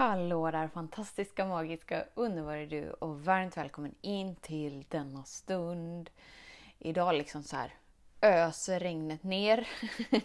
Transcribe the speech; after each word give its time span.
Hallå 0.00 0.50
där 0.50 0.68
fantastiska, 0.68 1.44
magiska, 1.44 2.04
underbara 2.14 2.66
du 2.66 2.90
och 2.90 3.24
varmt 3.24 3.56
välkommen 3.56 3.94
in 4.00 4.36
till 4.36 4.84
denna 4.88 5.24
stund. 5.24 6.10
Idag 6.78 7.14
liksom 7.14 7.42
så 7.42 7.56
här 7.56 7.74
öser 8.20 8.80
regnet 8.80 9.22
ner. 9.22 9.68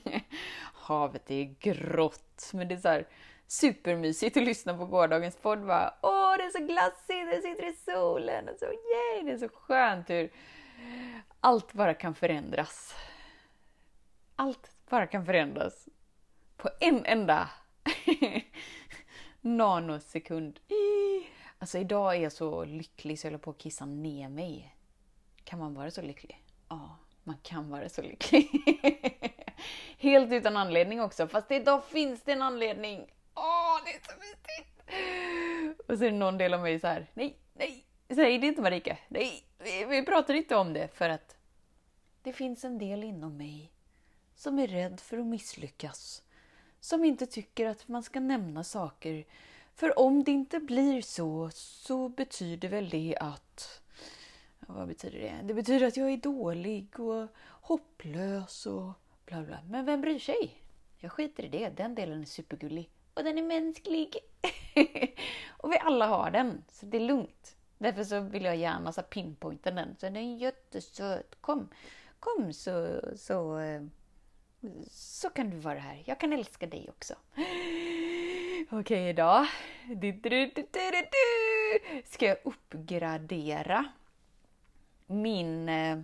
Havet 0.73 1.31
är 1.31 1.43
grått, 1.59 2.51
men 2.53 2.67
det 2.67 2.75
är 2.75 2.79
så 2.79 2.87
här 2.87 3.07
supermysigt 3.47 4.37
att 4.37 4.43
lyssna 4.43 4.77
på 4.77 4.85
gårdagens 4.85 5.35
podd. 5.35 5.65
Bara, 5.65 5.93
Åh, 6.01 6.37
det 6.37 6.43
är 6.43 6.49
så 6.49 6.65
glassigt, 6.65 7.31
Det 7.31 7.41
sitter 7.41 7.69
i 7.69 7.73
solen 7.73 8.49
och 8.49 8.59
så 8.59 8.65
yay, 8.65 9.23
det 9.23 9.31
är 9.31 9.37
så 9.37 9.49
skönt 9.49 10.09
hur 10.09 10.31
allt 11.39 11.73
bara 11.73 11.93
kan 11.93 12.15
förändras. 12.15 12.95
Allt 14.35 14.71
bara 14.89 15.07
kan 15.07 15.25
förändras 15.25 15.87
på 16.57 16.69
en 16.79 17.05
enda 17.05 17.49
nanosekund. 19.45 20.59
Alltså 21.59 21.77
idag 21.77 22.15
är 22.15 22.19
jag 22.19 22.31
så 22.31 22.65
lycklig 22.65 23.19
så 23.19 23.27
jag 23.27 23.31
håller 23.31 23.43
på 23.43 23.51
att 23.51 23.57
kissa 23.57 23.85
ner 23.85 24.29
mig. 24.29 24.75
Kan 25.43 25.59
man 25.59 25.73
vara 25.73 25.91
så 25.91 26.01
lycklig? 26.01 26.43
Ja, 26.69 26.97
man 27.23 27.37
kan 27.43 27.69
vara 27.69 27.89
så 27.89 28.01
lycklig. 28.01 28.47
Helt 29.97 30.31
utan 30.31 30.57
anledning 30.57 31.01
också, 31.01 31.27
fast 31.27 31.51
idag 31.51 31.85
finns 31.85 32.21
det 32.21 32.31
en 32.31 32.41
anledning. 32.41 32.99
Åh, 33.35 33.79
det 33.85 33.91
är 33.91 34.01
så 34.01 34.19
mysigt! 34.19 34.75
Och 35.89 35.97
så 35.97 36.05
är 36.05 36.11
det 36.11 36.17
någon 36.17 36.37
del 36.37 36.53
av 36.53 36.61
mig 36.61 36.79
så 36.79 36.87
här, 36.87 37.07
nej, 37.13 37.37
nej, 37.53 37.85
säg 38.07 38.37
det 38.37 38.47
inte 38.47 38.61
Marika. 38.61 38.97
Nej, 39.07 39.43
vi, 39.57 39.85
vi 39.85 40.05
pratar 40.05 40.33
inte 40.33 40.55
om 40.55 40.73
det 40.73 40.87
för 40.87 41.09
att 41.09 41.37
det 42.21 42.33
finns 42.33 42.63
en 42.63 42.77
del 42.77 43.03
inom 43.03 43.37
mig 43.37 43.71
som 44.35 44.59
är 44.59 44.67
rädd 44.67 44.99
för 44.99 45.17
att 45.17 45.25
misslyckas 45.25 46.23
som 46.85 47.05
inte 47.05 47.25
tycker 47.25 47.65
att 47.65 47.87
man 47.87 48.03
ska 48.03 48.19
nämna 48.19 48.63
saker. 48.63 49.25
För 49.75 49.99
om 49.99 50.23
det 50.23 50.31
inte 50.31 50.59
blir 50.59 51.01
så, 51.01 51.49
så 51.53 52.09
betyder 52.09 52.69
väl 52.69 52.89
det 52.89 53.17
att... 53.19 53.81
Vad 54.59 54.87
betyder 54.87 55.19
det? 55.19 55.39
Det 55.43 55.53
betyder 55.53 55.87
att 55.87 55.97
jag 55.97 56.11
är 56.11 56.17
dålig 56.17 56.99
och 56.99 57.27
hopplös 57.47 58.65
och 58.65 58.91
bla 59.25 59.43
bla. 59.43 59.59
Men 59.69 59.85
vem 59.85 60.01
bryr 60.01 60.19
sig? 60.19 60.61
Jag 60.97 61.11
skiter 61.11 61.43
i 61.43 61.47
det. 61.47 61.69
Den 61.69 61.95
delen 61.95 62.21
är 62.21 62.25
supergullig. 62.25 62.89
Och 63.13 63.23
den 63.23 63.37
är 63.37 63.43
mänsklig. 63.43 64.17
och 65.47 65.71
vi 65.71 65.77
alla 65.79 66.07
har 66.07 66.31
den, 66.31 66.63
så 66.71 66.85
det 66.85 66.97
är 66.97 67.01
lugnt. 67.01 67.55
Därför 67.77 68.03
så 68.03 68.19
vill 68.19 68.45
jag 68.45 68.55
gärna 68.55 68.91
så 68.91 69.01
pinpointa 69.01 69.71
den. 69.71 69.95
Så 69.99 70.05
den 70.05 70.15
är 70.15 70.37
jättesöt. 70.37 71.35
Kom, 71.41 71.69
kom 72.19 72.53
så, 72.53 73.01
så 73.15 73.59
eh, 73.59 73.81
så 74.91 75.29
kan 75.29 75.49
du 75.49 75.57
vara 75.57 75.79
här. 75.79 76.03
Jag 76.05 76.19
kan 76.19 76.33
älska 76.33 76.67
dig 76.67 76.89
också. 76.89 77.13
Okej, 78.69 78.79
okay, 78.79 79.09
idag 79.09 79.47
ska 82.05 82.25
jag 82.25 82.37
uppgradera 82.43 83.85
min... 85.07 85.69
Eh, 85.69 85.99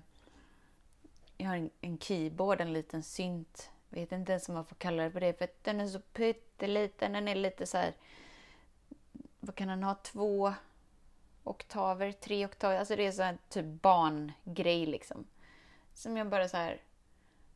jag 1.38 1.48
har 1.48 1.70
en, 1.82 1.98
keyboard, 1.98 2.62
en 2.62 2.74
liten 2.74 3.04
synt. 3.04 3.72
Vet 3.90 4.12
inte 4.12 4.32
ens 4.32 4.50
om 4.50 4.56
man 4.56 4.66
får 4.66 4.76
kalla 4.76 5.04
det 5.04 5.12
för 5.12 5.20
det, 5.20 5.38
för 5.38 5.48
den 5.62 5.82
är 5.82 5.88
så 5.88 6.00
pytteliten. 6.00 7.14
Den 7.14 7.28
är 7.28 7.36
lite 7.36 7.66
så 7.66 7.78
här... 7.78 7.94
Vad 9.40 9.56
kan 9.56 9.68
den 9.68 9.84
ha? 9.84 9.96
Två 9.96 10.54
oktaver, 11.44 12.12
tre 12.12 12.46
oktaver. 12.46 12.78
Alltså 12.80 12.96
det 12.96 13.08
är 13.08 13.12
så 13.12 13.24
här 13.24 13.38
typ 13.50 13.66
barngrej 13.66 14.86
liksom. 14.86 15.28
Som 15.94 16.18
jag 16.18 16.30
bara 16.30 16.48
så 16.48 16.58
här 16.58 16.82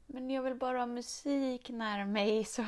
men 0.08 0.30
jag 0.30 0.42
vill 0.42 0.56
bara 0.56 0.80
ha 0.80 0.86
musik 0.86 1.70
nära 1.70 2.06
mig. 2.06 2.46
Så. 2.46 2.66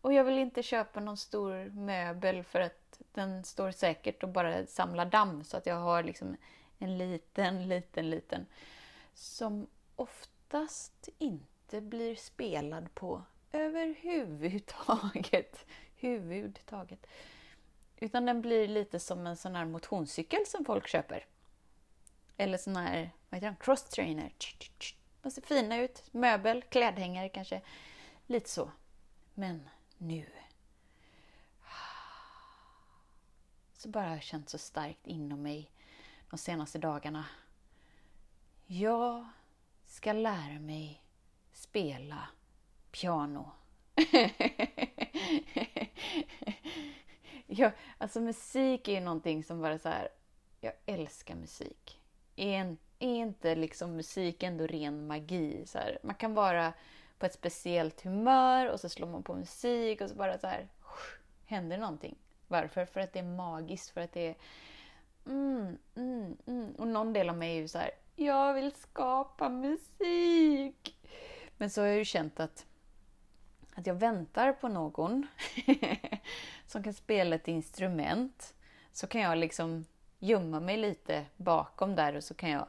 Och 0.00 0.12
jag 0.12 0.24
vill 0.24 0.38
inte 0.38 0.62
köpa 0.62 1.00
någon 1.00 1.16
stor 1.16 1.70
möbel 1.70 2.44
för 2.44 2.60
att 2.60 3.00
den 3.12 3.44
står 3.44 3.70
säkert 3.70 4.22
och 4.22 4.28
bara 4.28 4.66
samlar 4.66 5.04
damm. 5.04 5.44
Så 5.44 5.56
att 5.56 5.66
jag 5.66 5.76
har 5.76 6.02
liksom 6.02 6.36
en 6.78 6.98
liten, 6.98 7.68
liten, 7.68 8.10
liten 8.10 8.46
som 9.14 9.66
oftast 9.96 11.08
inte 11.18 11.80
blir 11.80 12.14
spelad 12.14 12.94
på 12.94 13.22
överhuvudtaget. 13.52 15.66
Huvudtaget. 15.96 17.06
Utan 17.96 18.26
den 18.26 18.42
blir 18.42 18.68
lite 18.68 18.98
som 18.98 19.26
en 19.26 19.36
sån 19.36 19.56
här 19.56 19.64
motionscykel 19.64 20.46
som 20.46 20.64
folk 20.64 20.88
köper. 20.88 21.26
Eller 22.36 22.58
sån 22.58 22.76
här, 22.76 23.10
vad 23.28 23.36
heter 23.36 23.46
den, 23.46 23.56
cross 23.56 23.84
trainer. 23.84 24.32
De 25.22 25.30
ser 25.30 25.42
fina 25.42 25.76
ut. 25.76 26.04
Möbel, 26.10 26.62
klädhängare 26.62 27.28
kanske. 27.28 27.60
Lite 28.26 28.48
så. 28.48 28.70
Men 29.34 29.68
nu. 29.98 30.26
Så 33.72 33.88
bara 33.88 34.04
har 34.04 34.14
jag 34.14 34.22
känt 34.22 34.48
så 34.48 34.58
starkt 34.58 35.06
inom 35.06 35.42
mig 35.42 35.70
de 36.30 36.38
senaste 36.38 36.78
dagarna. 36.78 37.24
Jag 38.66 39.28
ska 39.86 40.12
lära 40.12 40.60
mig 40.60 41.02
spela 41.52 42.28
piano. 42.90 43.50
jag, 47.46 47.72
alltså 47.98 48.20
musik 48.20 48.88
är 48.88 48.92
ju 48.92 49.00
någonting 49.00 49.44
som 49.44 49.60
bara 49.60 49.78
så 49.78 49.88
här, 49.88 50.08
jag 50.60 50.72
älskar 50.86 51.34
musik. 51.34 52.00
En 52.36 52.78
är 53.02 53.16
inte 53.16 53.54
liksom 53.54 53.96
musik 53.96 54.42
ändå 54.42 54.66
ren 54.66 55.06
magi? 55.06 55.66
Så 55.66 55.78
här, 55.78 55.98
man 56.02 56.14
kan 56.14 56.34
vara 56.34 56.72
på 57.18 57.26
ett 57.26 57.34
speciellt 57.34 58.00
humör 58.00 58.66
och 58.66 58.80
så 58.80 58.88
slår 58.88 59.08
man 59.08 59.22
på 59.22 59.34
musik 59.34 60.00
och 60.00 60.08
så 60.08 60.14
bara 60.14 60.38
så 60.38 60.46
här 60.46 60.68
händer 61.46 61.78
någonting. 61.78 62.16
Varför? 62.48 62.84
För 62.84 63.00
att 63.00 63.12
det 63.12 63.18
är 63.18 63.36
magiskt, 63.36 63.90
för 63.90 64.00
att 64.00 64.12
det 64.12 64.26
är 64.26 64.34
mm, 65.26 65.78
mm, 65.94 66.36
mm. 66.46 66.74
Och 66.78 66.86
någon 66.86 67.12
del 67.12 67.28
av 67.28 67.36
mig 67.36 67.56
är 67.56 67.60
ju 67.60 67.68
så 67.68 67.78
här, 67.78 67.90
jag 68.16 68.54
vill 68.54 68.72
skapa 68.72 69.48
musik. 69.48 70.96
Men 71.56 71.70
så 71.70 71.80
har 71.80 71.88
jag 71.88 71.98
ju 71.98 72.04
känt 72.04 72.40
att, 72.40 72.66
att 73.74 73.86
jag 73.86 73.94
väntar 73.94 74.52
på 74.52 74.68
någon 74.68 75.26
som 76.66 76.82
kan 76.82 76.94
spela 76.94 77.36
ett 77.36 77.48
instrument. 77.48 78.54
Så 78.92 79.06
kan 79.06 79.20
jag 79.20 79.38
liksom 79.38 79.84
gömma 80.18 80.60
mig 80.60 80.76
lite 80.76 81.24
bakom 81.36 81.94
där 81.94 82.16
och 82.16 82.24
så 82.24 82.34
kan 82.34 82.50
jag 82.50 82.66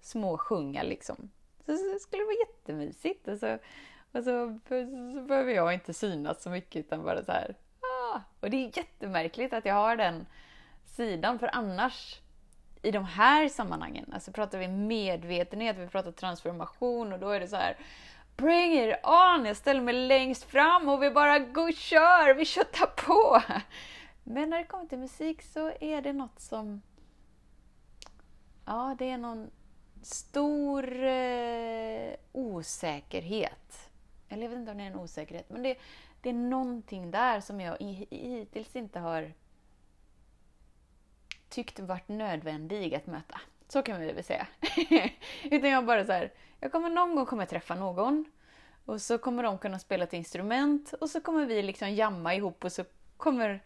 småsjunga 0.00 0.82
liksom. 0.82 1.30
Så, 1.66 1.76
så 1.76 1.98
skulle 1.98 2.22
det 2.22 2.26
vara 2.26 2.48
jättemysigt. 2.48 3.28
Och 3.28 3.38
så, 3.38 3.58
och 4.12 4.24
så, 4.24 4.58
så 4.68 5.20
behöver 5.28 5.52
jag 5.52 5.74
inte 5.74 5.94
synas 5.94 6.42
så 6.42 6.50
mycket 6.50 6.86
utan 6.86 7.04
bara 7.04 7.24
så 7.24 7.32
här. 7.32 7.54
Ah. 7.80 8.20
Och 8.40 8.50
det 8.50 8.56
är 8.56 8.78
jättemärkligt 8.78 9.52
att 9.52 9.64
jag 9.64 9.74
har 9.74 9.96
den 9.96 10.26
sidan 10.84 11.38
för 11.38 11.50
annars 11.52 12.20
i 12.82 12.90
de 12.90 13.04
här 13.04 13.48
sammanhangen, 13.48 14.12
alltså 14.12 14.32
pratar 14.32 14.58
vi 14.58 14.68
medvetenhet, 14.68 15.78
vi 15.78 15.88
pratar 15.88 16.12
transformation 16.12 17.12
och 17.12 17.18
då 17.18 17.30
är 17.30 17.40
det 17.40 17.48
så 17.48 17.56
här 17.56 17.76
Bring 18.36 18.72
it 18.72 18.96
on! 19.04 19.44
Jag 19.44 19.56
ställer 19.56 19.80
mig 19.80 19.94
längst 19.94 20.44
fram 20.44 20.88
och 20.88 21.02
vi 21.02 21.10
bara 21.10 21.38
går 21.38 21.68
och 21.68 21.74
kör, 21.74 22.34
vi 22.34 22.44
köttar 22.44 22.86
på! 22.86 23.42
Men 24.24 24.50
när 24.50 24.58
det 24.58 24.64
kommer 24.64 24.86
till 24.86 24.98
musik 24.98 25.42
så 25.42 25.72
är 25.80 26.02
det 26.02 26.12
något 26.12 26.40
som... 26.40 26.82
Ja, 28.66 28.96
det 28.98 29.10
är 29.10 29.18
någon 29.18 29.50
stor 30.02 31.02
eh, 31.02 32.14
osäkerhet. 32.32 33.90
Eller 34.28 34.42
jag 34.42 34.50
vet 34.50 34.58
inte 34.58 34.70
om 34.70 34.78
det 34.78 34.84
är 34.84 34.88
en 34.88 34.98
osäkerhet, 34.98 35.50
men 35.50 35.62
det, 35.62 35.78
det 36.20 36.28
är 36.28 36.34
någonting 36.34 37.10
där 37.10 37.40
som 37.40 37.60
jag 37.60 37.76
hittills 38.10 38.76
inte 38.76 38.98
har 38.98 39.32
tyckt 41.48 41.80
varit 41.80 42.08
nödvändig 42.08 42.94
att 42.94 43.06
möta. 43.06 43.40
Så 43.68 43.82
kan 43.82 44.00
vi 44.00 44.12
väl 44.12 44.24
säga. 44.24 44.46
Utan 45.44 45.70
jag 45.70 45.86
bara 45.86 46.04
så 46.04 46.12
här, 46.12 46.32
jag 46.60 46.72
kommer 46.72 46.90
någon 46.90 47.14
gång 47.14 47.26
kommer 47.26 47.46
träffa 47.46 47.74
någon 47.74 48.24
och 48.84 49.02
så 49.02 49.18
kommer 49.18 49.42
de 49.42 49.58
kunna 49.58 49.78
spela 49.78 50.04
ett 50.04 50.12
instrument 50.12 50.92
och 51.00 51.10
så 51.10 51.20
kommer 51.20 51.46
vi 51.46 51.62
liksom 51.62 51.90
jamma 51.90 52.34
ihop 52.34 52.64
och 52.64 52.72
så 52.72 52.84
kommer, 53.16 53.60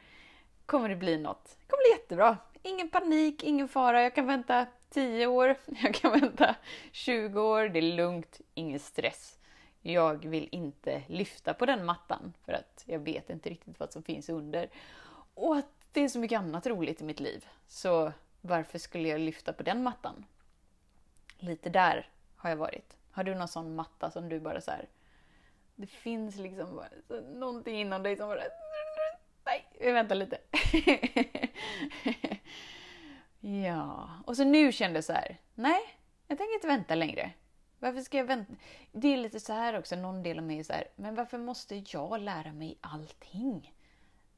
kommer 0.67 0.89
det 0.89 0.97
bli 0.97 1.19
något. 1.19 1.45
Det 1.45 1.71
kommer 1.71 1.83
bli 1.83 2.03
jättebra. 2.03 2.37
Ingen 2.63 2.91
panik, 2.91 3.45
ingen 3.45 3.69
fara. 3.69 4.03
Jag 4.03 4.15
kan 4.15 4.27
vänta 4.27 4.67
10 4.95 5.27
år, 5.27 5.57
jag 5.67 5.95
kan 5.95 6.21
vänta 6.21 6.57
20 6.93 7.41
år, 7.41 7.69
det 7.69 7.79
är 7.79 7.97
lugnt, 7.97 8.41
ingen 8.55 8.81
stress. 8.81 9.39
Jag 9.81 10.25
vill 10.25 10.49
inte 10.53 11.03
lyfta 11.07 11.55
på 11.55 11.67
den 11.67 11.85
mattan 11.85 12.33
för 12.45 12.53
att 12.53 12.85
jag 12.87 12.99
vet 12.99 13.31
inte 13.31 13.51
riktigt 13.51 13.81
vad 13.81 13.93
som 13.93 14.03
finns 14.03 14.29
under. 14.29 14.71
Och 15.35 15.57
att 15.57 15.67
det 15.93 16.01
är 16.01 16.09
så 16.09 16.19
mycket 16.19 16.39
annat 16.39 16.67
roligt 16.67 17.01
i 17.01 17.05
mitt 17.05 17.21
liv. 17.21 17.47
Så 17.67 18.13
varför 18.41 18.79
skulle 18.79 19.09
jag 19.09 19.21
lyfta 19.21 19.53
på 19.53 19.63
den 19.63 19.83
mattan? 19.83 20.25
Lite 21.39 21.71
där 21.71 22.09
har 22.37 22.51
jag 22.51 22.57
varit. 22.57 22.97
Har 23.11 23.25
du 23.25 23.35
någon 23.35 23.49
sån 23.49 23.75
matta 23.75 24.11
som 24.11 24.29
du 24.29 24.41
bara 24.41 24.61
så 24.61 24.71
här, 24.71 24.89
Det 25.75 25.87
finns 25.87 26.37
liksom 26.37 26.77
bara, 26.77 27.21
någonting 27.21 27.81
inom 27.81 28.03
dig 28.03 28.17
som 28.17 28.29
bara... 28.29 28.43
Nej, 29.45 29.67
vi 29.81 29.93
väntar 29.93 30.15
lite. 30.15 30.39
ja, 33.45 34.09
och 34.27 34.37
så 34.37 34.45
nu 34.45 34.73
kände 34.73 34.97
jag 34.97 35.05
så 35.05 35.13
här. 35.13 35.37
Nej, 35.55 35.81
jag 36.29 36.39
tänker 36.39 36.55
inte 36.55 36.67
vänta 36.67 36.95
längre. 36.95 37.31
Varför 37.79 38.01
ska 38.01 38.17
jag 38.17 38.25
vänta? 38.25 38.53
Det 38.93 39.09
är 39.09 39.17
lite 39.17 39.41
så 39.41 39.53
här 39.53 39.79
också, 39.79 39.97
någon 39.97 40.23
del 40.23 40.39
av 40.39 40.45
mig 40.45 40.59
är 40.59 40.65
så 40.65 40.73
här, 40.73 40.85
men 40.97 41.15
varför 41.15 41.39
måste 41.39 41.83
jag 41.87 42.21
lära 42.21 42.53
mig 42.53 42.79
allting? 42.81 43.75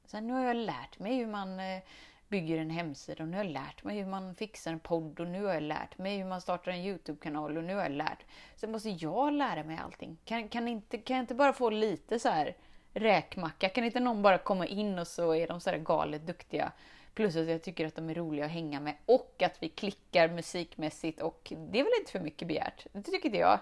Så 0.04 0.16
här, 0.16 0.24
nu 0.24 0.32
har 0.32 0.44
jag 0.44 0.56
lärt 0.56 0.98
mig 0.98 1.16
hur 1.16 1.26
man 1.26 1.60
eh, 1.60 1.82
bygger 2.28 2.58
en 2.58 2.70
hemsida 2.70 3.22
och 3.22 3.28
nu 3.28 3.36
har 3.36 3.44
jag 3.44 3.52
lärt 3.52 3.84
mig 3.84 3.98
hur 3.98 4.06
man 4.06 4.34
fixar 4.34 4.72
en 4.72 4.80
podd 4.80 5.20
och 5.20 5.26
nu 5.26 5.44
har 5.44 5.54
jag 5.54 5.62
lärt 5.62 5.98
mig 5.98 6.18
hur 6.18 6.24
man 6.24 6.40
startar 6.40 6.72
en 6.72 6.84
Youtube-kanal 6.84 7.56
och 7.56 7.64
nu 7.64 7.74
har 7.74 7.82
jag 7.82 7.92
lärt 7.92 8.24
Så 8.56 8.68
måste 8.68 8.90
jag 8.90 9.32
lära 9.32 9.64
mig 9.64 9.78
allting. 9.82 10.18
Kan, 10.24 10.48
kan, 10.48 10.68
inte, 10.68 10.98
kan 10.98 11.16
jag 11.16 11.22
inte 11.22 11.34
bara 11.34 11.52
få 11.52 11.70
lite 11.70 12.18
så 12.18 12.28
här 12.28 12.56
räkmacka? 12.94 13.68
Kan 13.68 13.84
inte 13.84 14.00
någon 14.00 14.22
bara 14.22 14.38
komma 14.38 14.66
in 14.66 14.98
och 14.98 15.06
så 15.06 15.34
är 15.34 15.48
de 15.48 15.60
så 15.60 15.70
här 15.70 15.78
galet 15.78 16.26
duktiga? 16.26 16.72
Plus 17.16 17.36
att 17.36 17.48
jag 17.48 17.62
tycker 17.62 17.86
att 17.86 17.94
de 17.94 18.10
är 18.10 18.14
roliga 18.14 18.44
att 18.44 18.50
hänga 18.50 18.80
med 18.80 18.94
och 19.06 19.42
att 19.42 19.62
vi 19.62 19.68
klickar 19.68 20.28
musikmässigt 20.28 21.22
och 21.22 21.52
det 21.70 21.80
är 21.80 21.84
väl 21.84 21.92
inte 21.98 22.12
för 22.12 22.20
mycket 22.20 22.48
begärt? 22.48 22.86
Det 22.92 23.02
tycker 23.02 23.26
inte 23.26 23.38
jag. 23.38 23.58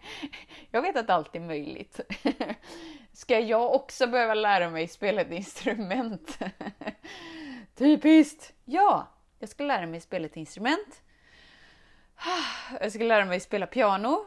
jag 0.70 0.82
vet 0.82 0.96
att 0.96 1.10
allt 1.10 1.36
är 1.36 1.40
möjligt. 1.40 2.00
Ska 3.12 3.40
jag 3.40 3.74
också 3.74 4.06
behöva 4.06 4.34
lära 4.34 4.70
mig 4.70 4.88
spela 4.88 5.20
ett 5.20 5.32
instrument? 5.32 6.38
Typiskt! 7.74 8.52
Ja, 8.64 9.08
jag 9.38 9.48
ska 9.48 9.64
lära 9.64 9.86
mig 9.86 10.00
spela 10.00 10.26
ett 10.26 10.36
instrument. 10.36 11.02
Jag 12.80 12.92
ska 12.92 13.04
lära 13.04 13.24
mig 13.24 13.40
spela 13.40 13.66
piano. 13.66 14.26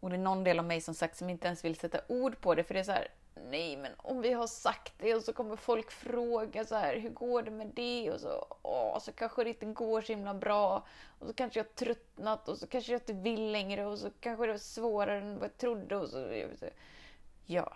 Och 0.00 0.10
det 0.10 0.16
är 0.16 0.20
någon 0.20 0.44
del 0.44 0.58
av 0.58 0.64
mig 0.64 0.80
som 0.80 0.94
sagt 0.94 1.16
som 1.16 1.30
inte 1.30 1.46
ens 1.46 1.64
vill 1.64 1.76
sätta 1.76 2.00
ord 2.08 2.40
på 2.40 2.54
det 2.54 2.64
för 2.64 2.74
det 2.74 2.80
är 2.80 2.84
så 2.84 2.92
här, 2.92 3.08
nej 3.34 3.76
men 3.76 3.92
om 3.96 4.20
vi 4.20 4.32
har 4.32 4.46
sagt 4.46 4.92
det 4.98 5.14
och 5.14 5.22
så 5.22 5.32
kommer 5.32 5.56
folk 5.56 5.90
fråga 5.90 6.64
så 6.64 6.74
här, 6.74 6.96
hur 6.96 7.10
går 7.10 7.42
det 7.42 7.50
med 7.50 7.66
det? 7.74 8.10
Och 8.10 8.20
så, 8.20 8.46
åh, 8.62 8.98
så 8.98 9.12
kanske 9.12 9.44
det 9.44 9.50
inte 9.50 9.66
går 9.66 10.00
så 10.00 10.12
himla 10.12 10.34
bra. 10.34 10.86
Och 11.18 11.26
så 11.26 11.32
kanske 11.32 11.58
jag 11.58 11.64
har 11.64 11.72
tröttnat 11.72 12.48
och 12.48 12.58
så 12.58 12.66
kanske 12.66 12.92
jag 12.92 13.00
inte 13.00 13.12
vill 13.12 13.52
längre 13.52 13.86
och 13.86 13.98
så 13.98 14.10
kanske 14.20 14.46
det 14.46 14.52
var 14.52 14.58
svårare 14.58 15.18
än 15.18 15.34
vad 15.34 15.44
jag 15.44 15.56
trodde. 15.56 15.96
Och 15.96 16.08
så, 16.08 16.46
ja, 17.46 17.74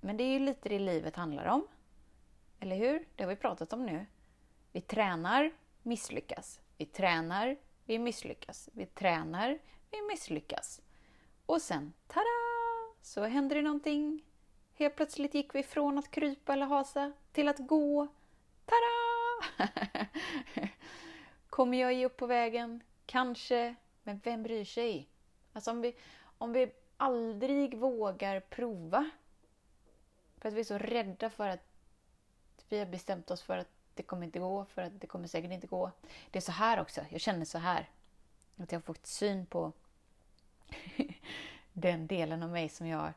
men 0.00 0.16
det 0.16 0.24
är 0.24 0.32
ju 0.32 0.38
lite 0.38 0.68
det 0.68 0.78
livet 0.78 1.16
handlar 1.16 1.46
om. 1.46 1.66
Eller 2.60 2.76
hur? 2.76 3.04
Det 3.16 3.22
har 3.22 3.28
vi 3.28 3.36
pratat 3.36 3.72
om 3.72 3.86
nu. 3.86 4.06
Vi 4.72 4.80
tränar, 4.80 5.50
misslyckas. 5.82 6.60
Vi 6.76 6.86
tränar, 6.86 7.56
vi 7.84 7.98
misslyckas. 7.98 8.68
Vi 8.72 8.86
tränar, 8.86 9.58
vi 9.90 10.02
misslyckas. 10.02 10.82
Och 11.46 11.62
sen, 11.62 11.92
tada! 12.06 12.24
Så 13.02 13.24
händer 13.24 13.56
det 13.56 13.62
någonting. 13.62 14.24
Helt 14.78 14.96
plötsligt 14.96 15.34
gick 15.34 15.54
vi 15.54 15.62
från 15.62 15.98
att 15.98 16.10
krypa 16.10 16.52
eller 16.52 16.66
hasa 16.66 17.12
till 17.32 17.48
att 17.48 17.58
gå. 17.58 18.08
Tada! 18.64 19.68
Kommer 21.50 21.78
jag 21.78 21.92
ge 21.92 22.06
upp 22.06 22.16
på 22.16 22.26
vägen? 22.26 22.82
Kanske. 23.06 23.74
Men 24.02 24.20
vem 24.24 24.42
bryr 24.42 24.64
sig? 24.64 25.08
Alltså 25.52 25.70
om 25.70 25.80
vi, 25.80 25.96
om 26.38 26.52
vi 26.52 26.72
aldrig 26.96 27.78
vågar 27.78 28.40
prova 28.40 29.10
för 30.36 30.48
att 30.48 30.54
vi 30.54 30.60
är 30.60 30.64
så 30.64 30.78
rädda 30.78 31.30
för 31.30 31.48
att 31.48 31.64
vi 32.68 32.78
har 32.78 32.86
bestämt 32.86 33.30
oss 33.30 33.42
för 33.42 33.58
att 33.58 33.68
det 33.94 34.02
kommer 34.02 34.26
inte 34.26 34.38
gå, 34.38 34.64
för 34.64 34.82
att 34.82 35.00
det 35.00 35.06
kommer 35.06 35.28
säkert 35.28 35.52
inte 35.52 35.66
gå. 35.66 35.90
Det 36.30 36.38
är 36.38 36.40
så 36.40 36.52
här 36.52 36.80
också, 36.80 37.00
jag 37.10 37.20
känner 37.20 37.44
så 37.44 37.58
här. 37.58 37.90
Att 38.56 38.72
jag 38.72 38.78
har 38.78 38.82
fått 38.82 39.06
syn 39.06 39.46
på 39.46 39.72
den 41.72 42.06
delen 42.06 42.42
av 42.42 42.50
mig 42.50 42.68
som 42.68 42.86
jag, 42.86 43.12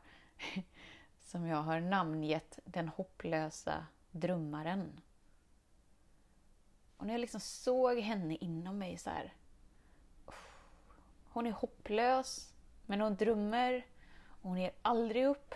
som 1.32 1.46
jag 1.46 1.62
har 1.62 1.80
namngett 1.80 2.58
den 2.64 2.88
hopplösa 2.88 3.86
drömmaren. 4.10 5.00
Och 6.96 7.06
när 7.06 7.14
jag 7.14 7.20
liksom 7.20 7.40
såg 7.40 7.98
henne 7.98 8.36
inom 8.36 8.78
mig 8.78 8.98
så 8.98 9.10
här. 9.10 9.34
Hon 11.28 11.46
är 11.46 11.50
hopplös, 11.52 12.54
men 12.86 13.00
hon 13.00 13.16
drömmer. 13.16 13.86
och 14.42 14.48
Hon 14.48 14.60
ger 14.60 14.72
aldrig 14.82 15.26
upp. 15.26 15.54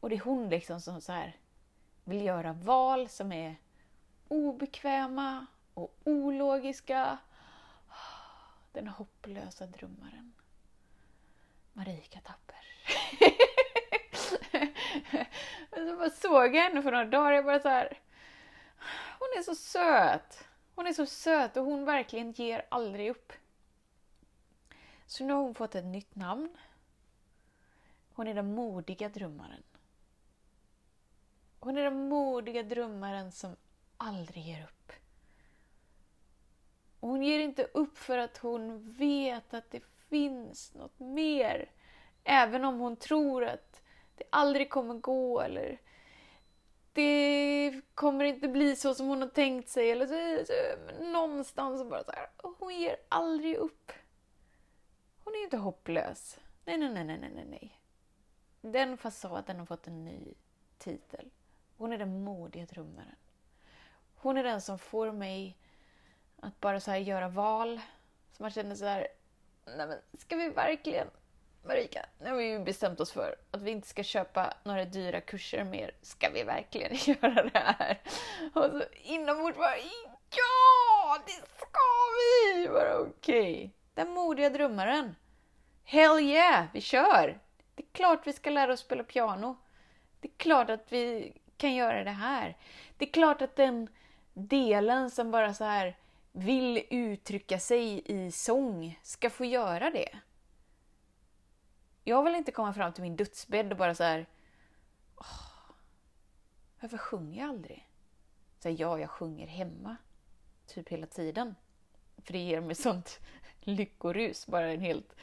Och 0.00 0.08
det 0.08 0.16
är 0.16 0.20
hon 0.20 0.48
liksom 0.48 0.80
som 0.80 1.00
så 1.00 1.12
här 1.12 1.36
vill 2.04 2.24
göra 2.24 2.52
val 2.52 3.08
som 3.08 3.32
är 3.32 3.56
obekväma 4.28 5.46
och 5.74 5.94
ologiska. 6.04 7.18
Den 8.72 8.88
hopplösa 8.88 9.66
drömmaren. 9.66 10.32
Marika 11.72 12.20
Tapper. 12.20 12.64
så 15.70 15.96
bara 15.96 16.10
såg 16.10 16.54
jag 16.54 16.62
henne 16.62 16.82
för 16.82 16.90
några 16.90 17.04
dagar 17.04 17.32
jag 17.32 17.44
bara 17.44 17.60
så 17.60 17.68
här. 17.68 17.98
Hon 19.18 19.28
är 19.38 19.42
så 19.42 19.54
söt. 19.54 20.48
Hon 20.74 20.86
är 20.86 20.92
så 20.92 21.06
söt 21.06 21.56
och 21.56 21.64
hon 21.64 21.84
verkligen 21.84 22.32
ger 22.32 22.66
aldrig 22.68 23.10
upp. 23.10 23.32
Så 25.06 25.24
nu 25.24 25.32
har 25.32 25.40
hon 25.40 25.54
fått 25.54 25.74
ett 25.74 25.84
nytt 25.84 26.14
namn. 26.14 26.56
Hon 28.14 28.28
är 28.28 28.34
den 28.34 28.54
modiga 28.54 29.08
drömmaren. 29.08 29.62
Hon 31.60 31.76
är 31.76 31.82
den 31.84 32.08
modiga 32.08 32.62
drömmaren 32.62 33.32
som 33.32 33.56
aldrig 33.96 34.44
ger 34.44 34.64
upp. 34.64 34.92
Och 37.00 37.08
hon 37.08 37.22
ger 37.22 37.38
inte 37.38 37.64
upp 37.64 37.98
för 37.98 38.18
att 38.18 38.38
hon 38.38 38.92
vet 38.92 39.54
att 39.54 39.70
det 39.70 39.80
finns 40.08 40.74
något 40.74 40.98
mer. 40.98 41.70
Även 42.24 42.64
om 42.64 42.78
hon 42.78 42.96
tror 42.96 43.44
att 43.44 43.73
det 44.14 44.24
aldrig 44.30 44.70
kommer 44.70 44.94
gå 44.94 45.40
eller 45.40 45.80
det 46.92 47.80
kommer 47.94 48.24
inte 48.24 48.48
bli 48.48 48.76
så 48.76 48.94
som 48.94 49.06
hon 49.06 49.22
har 49.22 49.28
tänkt 49.28 49.68
sig. 49.68 49.90
Eller 49.90 50.06
så, 50.06 50.46
så, 50.46 51.02
någonstans 51.04 51.90
bara 51.90 52.04
så 52.04 52.12
här. 52.12 52.28
hon 52.58 52.74
ger 52.74 52.96
aldrig 53.08 53.56
upp. 53.56 53.92
Hon 55.24 55.34
är 55.34 55.38
ju 55.38 55.44
inte 55.44 55.56
hopplös. 55.56 56.38
Nej, 56.64 56.78
nej, 56.78 56.88
nej, 56.88 57.04
nej, 57.04 57.18
nej, 57.18 57.44
nej. 57.46 57.80
Den 58.60 58.98
fasaden 58.98 59.58
har 59.58 59.66
fått 59.66 59.86
en 59.86 60.04
ny 60.04 60.34
titel. 60.78 61.30
Hon 61.76 61.92
är 61.92 61.98
den 61.98 62.24
modiga 62.24 62.66
drömmaren. 62.66 63.16
Hon 64.14 64.36
är 64.36 64.44
den 64.44 64.60
som 64.60 64.78
får 64.78 65.12
mig 65.12 65.56
att 66.36 66.60
bara 66.60 66.80
så 66.80 66.90
här 66.90 66.98
göra 66.98 67.28
val. 67.28 67.80
Så 68.32 68.42
man 68.42 68.50
känner 68.50 68.74
så 68.74 68.84
här, 68.84 69.08
nej 69.64 69.86
men 69.86 69.98
ska 70.18 70.36
vi 70.36 70.48
verkligen 70.48 71.08
Marika, 71.66 72.06
nu 72.18 72.30
har 72.30 72.36
vi 72.36 72.44
ju 72.44 72.58
bestämt 72.58 73.00
oss 73.00 73.12
för 73.12 73.36
att 73.50 73.62
vi 73.62 73.70
inte 73.70 73.88
ska 73.88 74.02
köpa 74.02 74.54
några 74.64 74.84
dyra 74.84 75.20
kurser 75.20 75.64
mer. 75.64 75.90
Ska 76.02 76.30
vi 76.30 76.42
verkligen 76.42 76.92
göra 77.04 77.42
det 77.42 77.58
här? 77.58 78.00
Och 78.54 78.64
så 78.64 78.82
inombords 79.02 79.56
bara, 79.56 79.76
ja, 80.30 81.18
det 81.26 81.32
ska 81.32 81.80
vi! 82.18 82.68
Bara 82.68 82.98
okej. 82.98 83.54
Okay. 83.54 83.70
Den 83.94 84.10
modiga 84.10 84.50
drömmaren. 84.50 85.16
Hell 85.84 86.20
yeah, 86.20 86.64
vi 86.72 86.80
kör! 86.80 87.40
Det 87.74 87.82
är 87.82 87.92
klart 87.92 88.26
vi 88.26 88.32
ska 88.32 88.50
lära 88.50 88.72
oss 88.72 88.80
spela 88.80 89.04
piano. 89.04 89.56
Det 90.20 90.28
är 90.28 90.36
klart 90.36 90.70
att 90.70 90.92
vi 90.92 91.32
kan 91.56 91.74
göra 91.74 92.04
det 92.04 92.10
här. 92.10 92.56
Det 92.98 93.08
är 93.08 93.12
klart 93.12 93.42
att 93.42 93.56
den 93.56 93.88
delen 94.34 95.10
som 95.10 95.30
bara 95.30 95.54
så 95.54 95.64
här 95.64 95.96
vill 96.32 96.84
uttrycka 96.90 97.58
sig 97.58 98.02
i 98.04 98.32
sång 98.32 99.00
ska 99.02 99.30
få 99.30 99.44
göra 99.44 99.90
det. 99.90 100.08
Jag 102.04 102.22
vill 102.22 102.34
inte 102.34 102.52
komma 102.52 102.74
fram 102.74 102.92
till 102.92 103.02
min 103.02 103.16
dödsbädd 103.16 103.72
och 103.72 103.78
bara 103.78 103.94
så 103.94 104.04
här... 104.04 104.26
Åh, 105.16 105.74
varför 106.80 106.98
sjunger 106.98 107.40
jag 107.40 107.48
aldrig? 107.48 107.88
Så 108.58 108.68
här, 108.68 108.76
ja, 108.80 108.98
jag 108.98 109.10
sjunger 109.10 109.46
hemma. 109.46 109.96
Typ 110.66 110.88
hela 110.88 111.06
tiden. 111.06 111.54
För 112.24 112.32
det 112.32 112.38
ger 112.38 112.60
mig 112.60 112.74
sånt 112.74 113.20
lyckorus. 113.60 114.46
Bara 114.46 114.72
en 114.72 114.80
helt... 114.80 115.16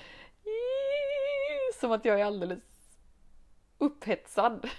Som 1.80 1.92
att 1.92 2.06
jag 2.06 2.20
är 2.20 2.26
alldeles 2.26 2.64
upphetsad. 3.78 4.70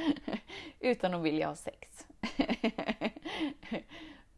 Utan 0.80 1.14
att 1.14 1.22
vilja 1.22 1.48
ha 1.48 1.56
sex. 1.56 2.06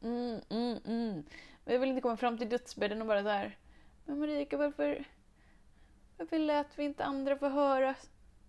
mm, 0.00 0.40
mm, 0.50 0.78
mm. 0.84 1.24
Men 1.64 1.74
jag 1.74 1.78
vill 1.80 1.88
inte 1.88 2.00
komma 2.00 2.16
fram 2.16 2.38
till 2.38 2.48
dödsbädden 2.48 3.00
och 3.00 3.06
bara 3.06 3.22
så 3.22 3.28
här. 3.28 3.58
Men 4.04 4.18
Marika, 4.18 4.56
varför, 4.56 5.04
varför 6.16 6.38
lät 6.38 6.78
vi 6.78 6.84
inte 6.84 7.04
andra 7.04 7.36
få 7.38 7.48
höra 7.48 7.94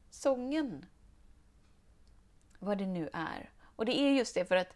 sången? 0.09 0.85
Vad 2.59 2.77
det 2.77 2.85
nu 2.85 3.09
är. 3.13 3.49
Och 3.75 3.85
det 3.85 3.99
är 3.99 4.11
just 4.11 4.35
det 4.35 4.45
för 4.45 4.55
att 4.55 4.75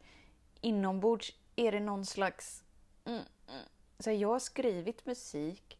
inombords 0.62 1.34
är 1.56 1.72
det 1.72 1.80
någon 1.80 2.06
slags... 2.06 2.64
Mm, 3.06 3.22
mm. 3.48 3.66
Så 4.00 4.12
jag 4.12 4.30
har 4.30 4.40
skrivit 4.40 5.06
musik, 5.06 5.80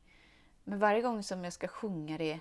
men 0.64 0.80
varje 0.80 1.02
gång 1.02 1.24
som 1.24 1.44
jag 1.44 1.54
ska 1.54 1.68
sjunga 1.68 2.18
det 2.18 2.40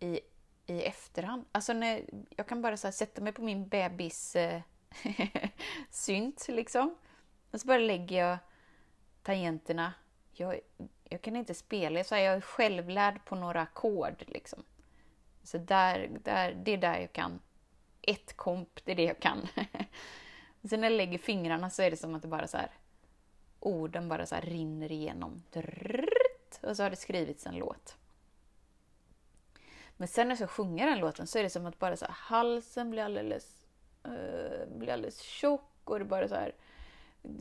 i 0.00 0.20
i 0.66 0.82
efterhand. 0.82 1.44
Alltså 1.52 1.72
när, 1.72 2.04
jag 2.36 2.46
kan 2.46 2.62
bara 2.62 2.76
så 2.76 2.92
sätta 2.92 3.20
mig 3.22 3.32
på 3.32 3.42
min 3.42 3.68
bebis 3.68 4.36
eh, 4.36 4.62
synt 5.90 6.48
liksom. 6.48 6.94
Och 7.50 7.60
så 7.60 7.66
bara 7.66 7.78
lägger 7.78 8.28
jag 8.28 8.38
tangenterna. 9.22 9.92
Jag, 10.32 10.60
jag 11.10 11.22
kan 11.22 11.36
inte 11.36 11.54
spela, 11.54 12.04
så 12.04 12.14
jag 12.14 12.24
är 12.34 12.40
självlärd 12.40 13.24
på 13.24 13.34
några 13.34 13.60
ackord 13.60 14.24
liksom. 14.26 14.62
Så 15.42 15.58
där, 15.58 16.10
där, 16.24 16.52
det 16.64 16.72
är 16.72 16.78
där 16.78 17.00
jag 17.00 17.12
kan. 17.12 17.40
Ett 18.02 18.36
komp, 18.36 18.84
det 18.84 18.92
är 18.92 18.96
det 18.96 19.04
jag 19.04 19.20
kan. 19.20 19.48
Sen 20.68 20.80
när 20.80 20.90
jag 20.90 20.96
lägger 20.96 21.18
fingrarna 21.18 21.70
så 21.70 21.82
är 21.82 21.90
det 21.90 21.96
som 21.96 22.14
att 22.14 22.22
det 22.22 22.28
bara 22.28 22.46
så 22.46 22.56
här, 22.56 22.70
orden 23.60 24.08
bara 24.08 24.26
så 24.26 24.34
här 24.34 24.42
rinner 24.42 24.92
igenom. 24.92 25.42
Och 26.60 26.76
så 26.76 26.82
har 26.82 26.90
det 26.90 26.96
skrivits 26.96 27.46
en 27.46 27.56
låt. 27.56 27.96
Men 29.96 30.08
sen 30.08 30.28
när 30.28 30.32
jag 30.32 30.38
ska 30.38 30.46
sjunga 30.46 30.86
den 30.86 30.98
låten 30.98 31.26
så 31.26 31.38
är 31.38 31.42
det 31.42 31.50
som 31.50 31.66
att 31.66 31.78
bara 31.78 31.96
så 31.96 32.04
här, 32.04 32.14
halsen 32.16 32.90
blir 32.90 33.02
alldeles, 33.02 33.66
uh, 34.08 34.78
blir 34.78 34.92
alldeles 34.92 35.20
tjock 35.20 35.70
och 35.84 35.98
det 35.98 36.04
bara 36.04 36.28
så 36.28 36.34
här, 36.34 36.54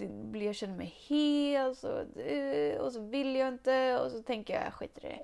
blir, 0.10 0.46
jag 0.46 0.56
känner 0.56 0.78
mig 0.78 0.96
hes 1.08 1.84
och, 1.84 2.22
eh, 2.22 2.80
och 2.80 2.94
så 2.94 3.02
vill 3.02 3.36
jag 3.36 3.48
inte 3.48 4.00
och 4.00 4.12
så 4.12 4.24
tänker 4.24 4.62
jag, 4.62 4.74
skit 4.74 4.98
i 4.98 5.02
det. 5.02 5.20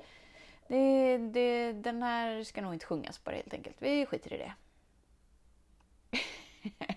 det, 0.68 1.18
det 1.18 1.74
den 1.74 2.03
här 2.03 2.44
ska 2.44 2.62
nog 2.62 2.74
inte 2.74 2.86
sjungas 2.86 3.24
bara 3.24 3.36
helt 3.36 3.53
enkelt. 3.53 3.75
Vi 3.80 4.06
skiter 4.06 4.34
i 4.34 4.38
det. 4.38 4.53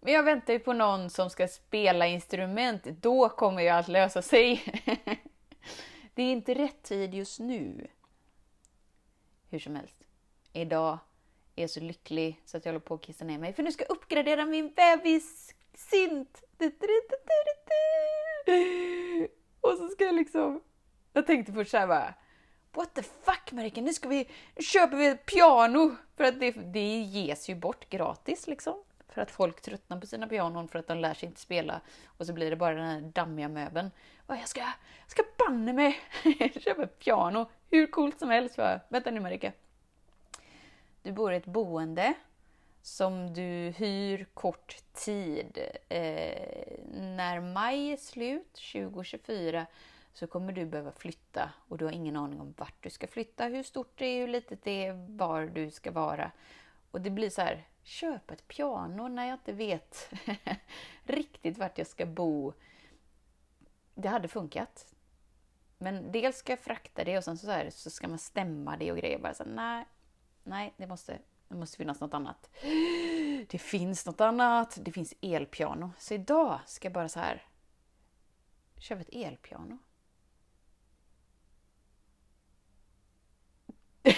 Men 0.00 0.12
jag 0.12 0.22
väntar 0.22 0.52
ju 0.52 0.58
på 0.58 0.72
någon 0.72 1.10
som 1.10 1.30
ska 1.30 1.48
spela 1.48 2.06
instrument. 2.06 2.84
Då 2.84 3.28
kommer 3.28 3.62
ju 3.62 3.68
allt 3.68 3.88
lösa 3.88 4.22
sig. 4.22 4.62
det 6.14 6.22
är 6.22 6.32
inte 6.32 6.54
rätt 6.54 6.82
tid 6.82 7.14
just 7.14 7.40
nu. 7.40 7.86
Hur 9.50 9.58
som 9.58 9.76
helst. 9.76 9.96
Idag 10.52 10.98
är 11.56 11.66
så 11.66 11.80
lycklig 11.80 12.40
så 12.44 12.56
att 12.56 12.64
jag 12.64 12.72
håller 12.72 12.84
på 12.84 12.94
att 12.94 13.02
kissa 13.02 13.24
ner 13.24 13.38
mig. 13.38 13.52
För 13.52 13.62
nu 13.62 13.72
ska 13.72 13.84
jag 13.88 13.96
uppgradera 13.96 14.46
min 14.46 14.74
bebissynt! 14.74 16.42
Och 19.60 19.76
så 19.78 19.88
ska 19.88 20.04
jag 20.04 20.14
liksom... 20.14 20.60
Jag 21.12 21.26
tänkte 21.26 21.52
först 21.52 21.70
såhär 21.70 21.86
bara... 21.86 22.14
What 22.72 22.94
the 22.94 23.02
fuck 23.02 23.52
Marika, 23.52 23.80
nu 23.80 23.92
ska 23.92 24.08
vi... 24.08 24.28
Nu 24.56 24.62
köper 24.62 24.96
vi 24.96 25.06
ett 25.06 25.26
piano! 25.26 25.96
För 26.16 26.24
att 26.24 26.40
det, 26.40 26.50
det 26.50 26.98
ges 26.98 27.48
ju 27.48 27.54
bort 27.54 27.88
gratis 27.90 28.46
liksom. 28.46 28.74
För 29.08 29.20
att 29.20 29.30
folk 29.30 29.60
tröttnar 29.60 30.00
på 30.00 30.06
sina 30.06 30.26
pianon 30.26 30.68
för 30.68 30.78
att 30.78 30.86
de 30.86 30.98
lär 30.98 31.14
sig 31.14 31.28
inte 31.28 31.40
spela. 31.40 31.80
Och 32.06 32.26
så 32.26 32.32
blir 32.32 32.50
det 32.50 32.56
bara 32.56 32.74
den 32.74 32.86
här 32.86 33.00
dammiga 33.00 33.48
möbeln. 33.48 33.90
Och 34.26 34.34
jag 34.34 34.48
ska, 34.48 34.60
jag 34.60 35.10
ska 35.10 35.22
banne 35.38 35.72
mig 35.72 36.00
köpa 36.60 36.82
ett 36.82 36.98
piano. 36.98 37.50
Hur 37.70 37.86
coolt 37.86 38.18
som 38.18 38.30
helst. 38.30 38.56
Bara. 38.56 38.80
Vänta 38.88 39.10
nu 39.10 39.20
Marika. 39.20 39.52
Du 41.02 41.12
bor 41.12 41.32
i 41.32 41.36
ett 41.36 41.46
boende 41.46 42.14
som 42.82 43.34
du 43.34 43.72
hyr 43.76 44.26
kort 44.34 44.76
tid. 44.92 45.58
Eh, 45.88 46.78
när 46.92 47.40
maj 47.40 47.92
är 47.92 47.96
slut, 47.96 48.52
2024, 48.72 49.66
så 50.12 50.26
kommer 50.26 50.52
du 50.52 50.66
behöva 50.66 50.92
flytta 50.92 51.50
och 51.68 51.78
du 51.78 51.84
har 51.84 51.92
ingen 51.92 52.16
aning 52.16 52.40
om 52.40 52.54
vart 52.56 52.82
du 52.82 52.90
ska 52.90 53.06
flytta, 53.06 53.44
hur 53.44 53.62
stort 53.62 53.92
det 53.94 54.06
är, 54.06 54.20
hur 54.20 54.28
litet 54.28 54.64
det 54.64 54.86
är, 54.86 55.16
var 55.16 55.46
du 55.46 55.70
ska 55.70 55.90
vara. 55.90 56.30
Och 56.90 57.00
det 57.00 57.10
blir 57.10 57.30
så 57.30 57.42
här, 57.42 57.64
köpa 57.82 58.34
ett 58.34 58.48
piano 58.48 59.08
när 59.08 59.26
jag 59.26 59.34
inte 59.34 59.52
vet 59.52 60.10
riktigt 61.04 61.58
vart 61.58 61.78
jag 61.78 61.86
ska 61.86 62.06
bo. 62.06 62.52
Det 63.94 64.08
hade 64.08 64.28
funkat. 64.28 64.94
Men 65.78 66.12
dels 66.12 66.36
ska 66.36 66.52
jag 66.52 66.60
frakta 66.60 67.04
det 67.04 67.18
och 67.18 67.24
sen 67.24 67.38
så, 67.38 67.50
här, 67.50 67.70
så 67.70 67.90
ska 67.90 68.08
man 68.08 68.18
stämma 68.18 68.76
det 68.76 68.92
och 68.92 68.98
grejer. 68.98 69.18
Bara 69.18 69.34
så 69.34 69.44
här, 69.44 69.50
nej, 69.50 69.84
nej, 70.44 70.74
det 70.76 70.86
måste, 70.86 71.18
det 71.48 71.54
måste 71.54 71.76
finnas 71.76 72.00
något 72.00 72.14
annat. 72.14 72.50
Det 73.48 73.58
finns 73.58 74.06
något 74.06 74.20
annat. 74.20 74.78
Det 74.80 74.92
finns 74.92 75.14
elpiano. 75.20 75.90
Så 75.98 76.14
idag 76.14 76.60
ska 76.66 76.86
jag 76.86 76.92
bara 76.92 77.08
så 77.08 77.20
här 77.20 77.46
köpa 78.78 79.00
ett 79.00 79.08
elpiano. 79.12 79.78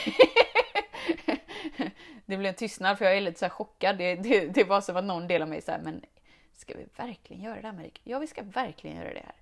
det 2.27 2.37
blev 2.37 2.47
en 2.47 2.55
tystnad 2.55 2.99
för 2.99 3.05
jag 3.05 3.17
är 3.17 3.21
lite 3.21 3.39
så 3.39 3.49
chockad. 3.49 3.99
Det, 3.99 4.15
det, 4.15 4.47
det, 4.47 4.65
var 4.65 4.81
som 4.81 4.97
att 4.97 5.05
någon 5.05 5.29
del 5.29 5.43
av 5.43 5.49
mig 5.49 5.63
så 5.63 5.77
men 5.83 6.05
ska 6.53 6.75
vi 6.77 6.87
verkligen 6.97 7.43
göra 7.43 7.61
det 7.61 7.67
här 7.67 7.75
Marika? 7.75 8.01
Ja, 8.05 8.19
vi 8.19 8.27
ska 8.27 8.43
verkligen 8.43 8.97
göra 8.97 9.15
det 9.15 9.25
här. 9.25 9.37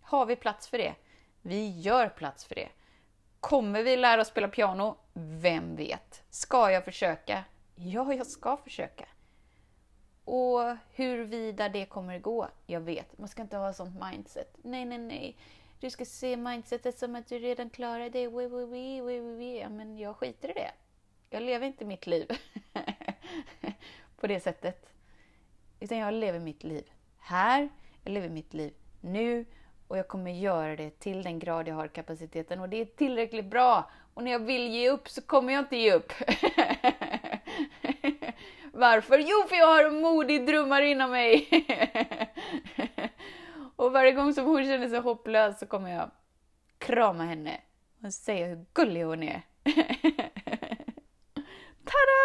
Har 0.00 0.26
vi 0.26 0.36
plats 0.36 0.68
för 0.68 0.78
det? 0.78 0.94
Vi 1.42 1.80
gör 1.80 2.08
plats 2.08 2.44
för 2.44 2.54
det. 2.54 2.68
Kommer 3.42 3.82
vi 3.82 3.96
lära 3.96 4.20
oss 4.20 4.28
spela 4.28 4.48
piano? 4.48 4.96
Vem 5.12 5.76
vet? 5.76 6.22
Ska 6.30 6.70
jag 6.70 6.84
försöka? 6.84 7.44
Ja, 7.74 8.14
jag 8.14 8.26
ska 8.26 8.56
försöka. 8.56 9.04
Och 10.24 10.76
huruvida 10.94 11.68
det 11.68 11.84
kommer 11.86 12.18
gå? 12.18 12.48
Jag 12.66 12.80
vet. 12.80 13.18
Man 13.18 13.28
ska 13.28 13.42
inte 13.42 13.56
ha 13.56 13.72
sånt 13.72 13.96
mindset. 14.10 14.56
Nej, 14.62 14.84
nej, 14.84 14.98
nej. 14.98 15.36
Du 15.80 15.90
ska 15.90 16.04
se 16.04 16.36
mindsetet 16.36 16.98
som 16.98 17.14
att 17.14 17.26
du 17.28 17.38
redan 17.38 17.70
klarar 17.70 18.10
det. 18.10 18.28
Oui, 18.28 18.46
oui, 18.46 18.64
oui, 18.64 19.00
oui, 19.02 19.20
oui. 19.20 19.60
Ja, 19.60 19.68
men 19.68 19.98
jag 19.98 20.16
skiter 20.16 20.50
i 20.50 20.52
det. 20.52 20.70
Jag 21.30 21.42
lever 21.42 21.66
inte 21.66 21.84
mitt 21.84 22.06
liv 22.06 22.28
på 24.16 24.26
det 24.26 24.40
sättet. 24.40 24.92
Utan 25.80 25.98
jag 25.98 26.14
lever 26.14 26.38
mitt 26.38 26.64
liv 26.64 26.90
här, 27.18 27.68
jag 28.02 28.12
lever 28.12 28.28
mitt 28.28 28.54
liv 28.54 28.74
nu 29.00 29.44
och 29.92 29.98
jag 29.98 30.08
kommer 30.08 30.30
göra 30.30 30.76
det 30.76 30.98
till 30.98 31.22
den 31.22 31.38
grad 31.38 31.68
jag 31.68 31.74
har 31.74 31.88
kapaciteten 31.88 32.60
och 32.60 32.68
det 32.68 32.80
är 32.80 32.84
tillräckligt 32.84 33.44
bra. 33.44 33.90
Och 34.14 34.24
när 34.24 34.32
jag 34.32 34.38
vill 34.38 34.68
ge 34.68 34.90
upp 34.90 35.08
så 35.08 35.22
kommer 35.22 35.52
jag 35.52 35.60
inte 35.60 35.76
ge 35.76 35.92
upp. 35.92 36.12
Varför? 38.72 39.18
Jo, 39.18 39.48
för 39.48 39.56
jag 39.56 39.66
har 39.66 39.84
en 39.84 40.00
modig 40.00 40.46
drömmare 40.46 40.86
inom 40.88 41.10
mig. 41.10 41.48
och 43.76 43.92
varje 43.92 44.12
gång 44.12 44.34
som 44.34 44.44
hon 44.44 44.64
känner 44.64 44.88
sig 44.88 45.00
hopplös 45.00 45.58
så 45.58 45.66
kommer 45.66 45.90
jag 45.90 46.10
krama 46.78 47.24
henne 47.24 47.60
och 48.04 48.14
säga 48.14 48.46
hur 48.46 48.66
gullig 48.72 49.02
hon 49.02 49.22
är. 49.22 49.42
Tada! 51.84 52.22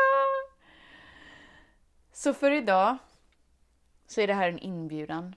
Så 2.14 2.34
för 2.34 2.52
idag 2.52 2.98
så 4.08 4.22
är 4.22 4.28
det 4.28 4.34
här 4.34 4.50
en 4.50 4.60
inbjudan 4.60 5.36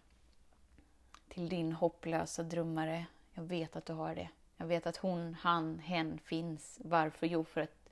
till 1.30 1.48
din 1.48 1.72
hopplösa 1.72 2.42
drömmare. 2.42 3.06
Jag 3.34 3.42
vet 3.42 3.76
att 3.76 3.86
du 3.86 3.92
har 3.92 4.14
det. 4.14 4.28
Jag 4.56 4.66
vet 4.66 4.86
att 4.86 4.96
hon, 4.96 5.36
han, 5.40 5.78
hen 5.78 6.18
finns. 6.18 6.78
Varför? 6.84 7.26
Jo, 7.26 7.44
för 7.44 7.60
att 7.60 7.88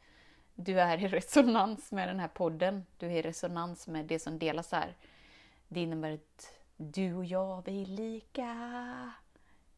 du 0.55 0.81
är 0.81 1.05
i 1.05 1.09
resonans 1.09 1.93
med 1.93 2.09
den 2.09 2.21
här 2.21 2.29
podden. 2.29 2.87
Du 2.99 3.07
är 3.07 3.11
i 3.11 3.23
resonans 3.23 3.89
med 3.89 4.05
det 4.07 4.19
som 4.19 4.39
delas 4.39 4.73
här. 4.73 4.97
Det 5.69 5.81
innebär 5.81 6.13
att 6.13 6.53
du 6.77 7.15
och 7.15 7.25
jag, 7.25 7.63
vi 7.65 7.83
är 7.83 7.87
lika. 7.87 9.13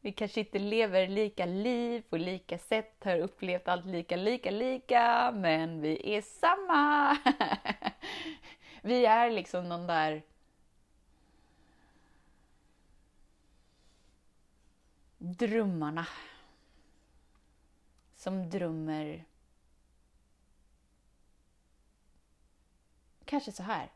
Vi 0.00 0.12
kanske 0.12 0.40
inte 0.40 0.58
lever 0.58 1.08
lika 1.08 1.46
liv 1.46 2.02
på 2.10 2.16
lika 2.16 2.58
sätt, 2.58 3.04
har 3.04 3.18
upplevt 3.18 3.68
allt 3.68 3.86
lika, 3.86 4.16
lika, 4.16 4.50
lika, 4.50 5.32
men 5.34 5.80
vi 5.80 6.16
är 6.16 6.22
samma! 6.22 7.16
vi 8.82 9.06
är 9.06 9.30
liksom 9.30 9.68
de 9.68 9.86
där 9.86 10.22
drömmarna 15.38 16.06
som 18.14 18.50
drömmer 18.50 19.24
kanske 23.24 23.52
så 23.52 23.62
här. 23.62 23.92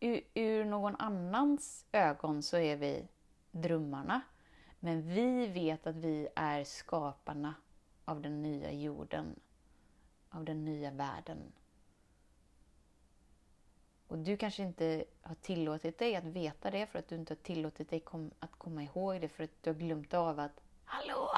Ur, 0.00 0.20
ur 0.34 0.64
någon 0.64 0.96
annans 0.96 1.84
ögon 1.92 2.42
så 2.42 2.56
är 2.56 2.76
vi 2.76 3.08
drömmarna. 3.50 4.20
Men 4.80 5.08
vi 5.08 5.46
vet 5.46 5.86
att 5.86 5.96
vi 5.96 6.28
är 6.34 6.64
skaparna 6.64 7.54
av 8.04 8.22
den 8.22 8.42
nya 8.42 8.72
jorden, 8.72 9.40
av 10.30 10.44
den 10.44 10.64
nya 10.64 10.90
världen. 10.90 11.52
Och 14.08 14.18
du 14.18 14.36
kanske 14.36 14.62
inte 14.62 15.04
har 15.22 15.34
tillåtit 15.34 15.98
dig 15.98 16.16
att 16.16 16.24
veta 16.24 16.70
det 16.70 16.86
för 16.86 16.98
att 16.98 17.08
du 17.08 17.14
inte 17.14 17.32
har 17.32 17.42
tillåtit 17.42 17.90
dig 17.90 18.00
kom, 18.00 18.30
att 18.40 18.58
komma 18.58 18.82
ihåg 18.82 19.20
det 19.20 19.28
för 19.28 19.44
att 19.44 19.62
du 19.62 19.70
har 19.70 19.74
glömt 19.74 20.14
av 20.14 20.40
att 20.40 20.60
Hallå! 20.84 21.30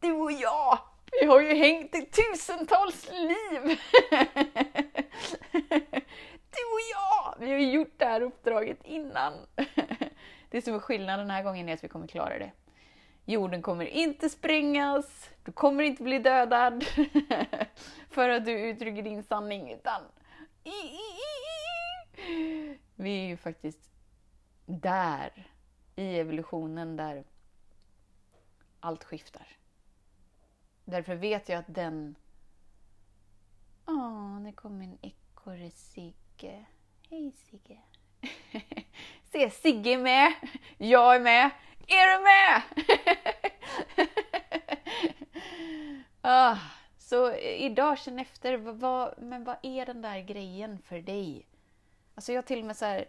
Du 0.00 0.12
och 0.12 0.32
jag! 0.32 0.78
Vi 1.20 1.26
har 1.26 1.40
ju 1.40 1.54
hängt 1.54 1.94
i 1.94 2.06
tusentals 2.06 3.10
liv! 3.10 3.62
du 6.50 6.64
och 6.72 6.84
jag! 6.92 7.34
Vi 7.38 7.50
har 7.50 7.58
ju 7.58 7.72
gjort 7.72 7.94
det 7.96 8.04
här 8.04 8.20
uppdraget 8.20 8.78
innan. 8.84 9.32
Det 10.50 10.62
som 10.62 10.74
är 10.74 10.78
skillnaden 10.78 11.26
den 11.26 11.36
här 11.36 11.42
gången 11.42 11.68
är 11.68 11.74
att 11.74 11.84
vi 11.84 11.88
kommer 11.88 12.06
klara 12.06 12.38
det. 12.38 12.50
Jorden 13.24 13.62
kommer 13.62 13.86
inte 13.86 14.28
sprängas, 14.28 15.30
du 15.44 15.52
kommer 15.52 15.84
inte 15.84 16.02
bli 16.02 16.18
dödad 16.18 16.84
för 18.10 18.28
att 18.28 18.44
du 18.44 18.52
uttrycker 18.52 19.02
din 19.02 19.22
sanning, 19.22 19.72
utan 19.72 20.02
vi 22.94 23.24
är 23.24 23.26
ju 23.26 23.36
faktiskt 23.36 23.90
där, 24.66 25.50
i 25.96 26.18
evolutionen, 26.18 26.96
där 26.96 27.24
allt 28.80 29.04
skiftar. 29.04 29.46
Därför 30.84 31.14
vet 31.14 31.48
jag 31.48 31.58
att 31.58 31.74
den... 31.74 32.14
Åh, 33.86 34.40
nu 34.40 34.52
kom 34.52 34.80
en 34.80 34.98
ekorre 35.02 35.70
Sigge. 35.70 36.64
Hej 37.10 37.32
Sigge. 37.32 37.80
Se, 39.32 39.50
Sigge 39.50 39.90
är 39.90 39.98
med. 39.98 40.34
Jag 40.78 41.16
är 41.16 41.20
med. 41.20 41.50
Är 41.86 42.18
du 42.18 42.24
med? 42.24 42.62
ah, 46.20 46.58
så 46.98 47.36
idag 47.36 47.98
känn 47.98 48.18
efter, 48.18 48.56
vad, 48.56 49.14
men 49.18 49.44
vad 49.44 49.56
är 49.62 49.86
den 49.86 50.02
där 50.02 50.20
grejen 50.20 50.78
för 50.78 50.98
dig? 51.00 51.46
Alltså 52.14 52.32
jag 52.32 52.42
har 52.42 52.46
till 52.46 52.60
och 52.60 52.66
med 52.66 52.76
så 52.76 52.84
här, 52.84 53.08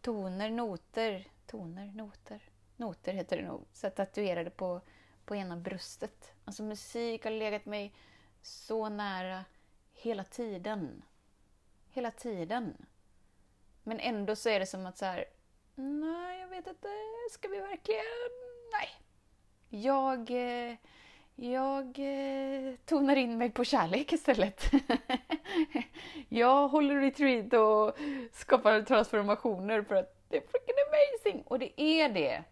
toner, 0.00 0.50
noter, 0.50 1.28
toner, 1.46 1.86
noter, 1.86 2.42
noter 2.76 3.12
heter 3.12 3.36
det 3.36 3.42
nog, 3.42 3.64
så 3.72 3.90
tatuerade 3.90 4.50
på, 4.50 4.80
på 5.24 5.36
ena 5.36 5.56
bröstet. 5.56 6.32
Alltså 6.44 6.62
musik 6.62 7.24
har 7.24 7.30
legat 7.30 7.66
mig 7.66 7.94
så 8.42 8.88
nära 8.88 9.44
hela 9.92 10.24
tiden. 10.24 11.02
Hela 11.90 12.10
tiden. 12.10 12.86
Men 13.82 14.00
ändå 14.00 14.36
så 14.36 14.48
är 14.48 14.60
det 14.60 14.66
som 14.66 14.86
att 14.86 14.98
så 14.98 15.04
här, 15.04 15.24
nej, 15.74 16.40
jag 16.40 16.48
vet 16.48 16.66
inte, 16.66 16.88
ska 17.30 17.48
vi 17.48 17.60
verkligen? 17.60 18.04
Nej. 18.72 18.88
Jag, 19.82 20.30
eh, 20.30 20.76
jag 21.36 21.98
eh, 21.98 22.74
tonar 22.84 23.16
in 23.16 23.38
mig 23.38 23.50
på 23.50 23.64
kärlek 23.64 24.12
istället. 24.12 24.70
jag 26.28 26.68
håller 26.68 27.00
retreat 27.00 27.52
och 27.52 27.96
skapar 28.32 28.82
transformationer 28.82 29.82
för 29.82 29.94
att 29.94 30.24
det 30.28 30.36
är 30.36 30.40
freaking 30.40 30.74
amazing! 30.88 31.42
Och 31.46 31.58
det 31.58 31.80
är 31.80 32.08
det. 32.08 32.44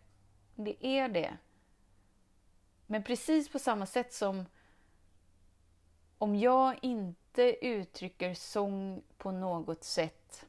Det 0.54 0.86
är 0.86 1.08
det. 1.08 1.36
Men 2.86 3.02
precis 3.02 3.48
på 3.48 3.58
samma 3.58 3.86
sätt 3.86 4.12
som 4.12 4.46
om 6.18 6.36
jag 6.36 6.78
inte 6.82 7.66
uttrycker 7.66 8.34
sång 8.34 9.02
på 9.18 9.30
något 9.30 9.84
sätt 9.84 10.46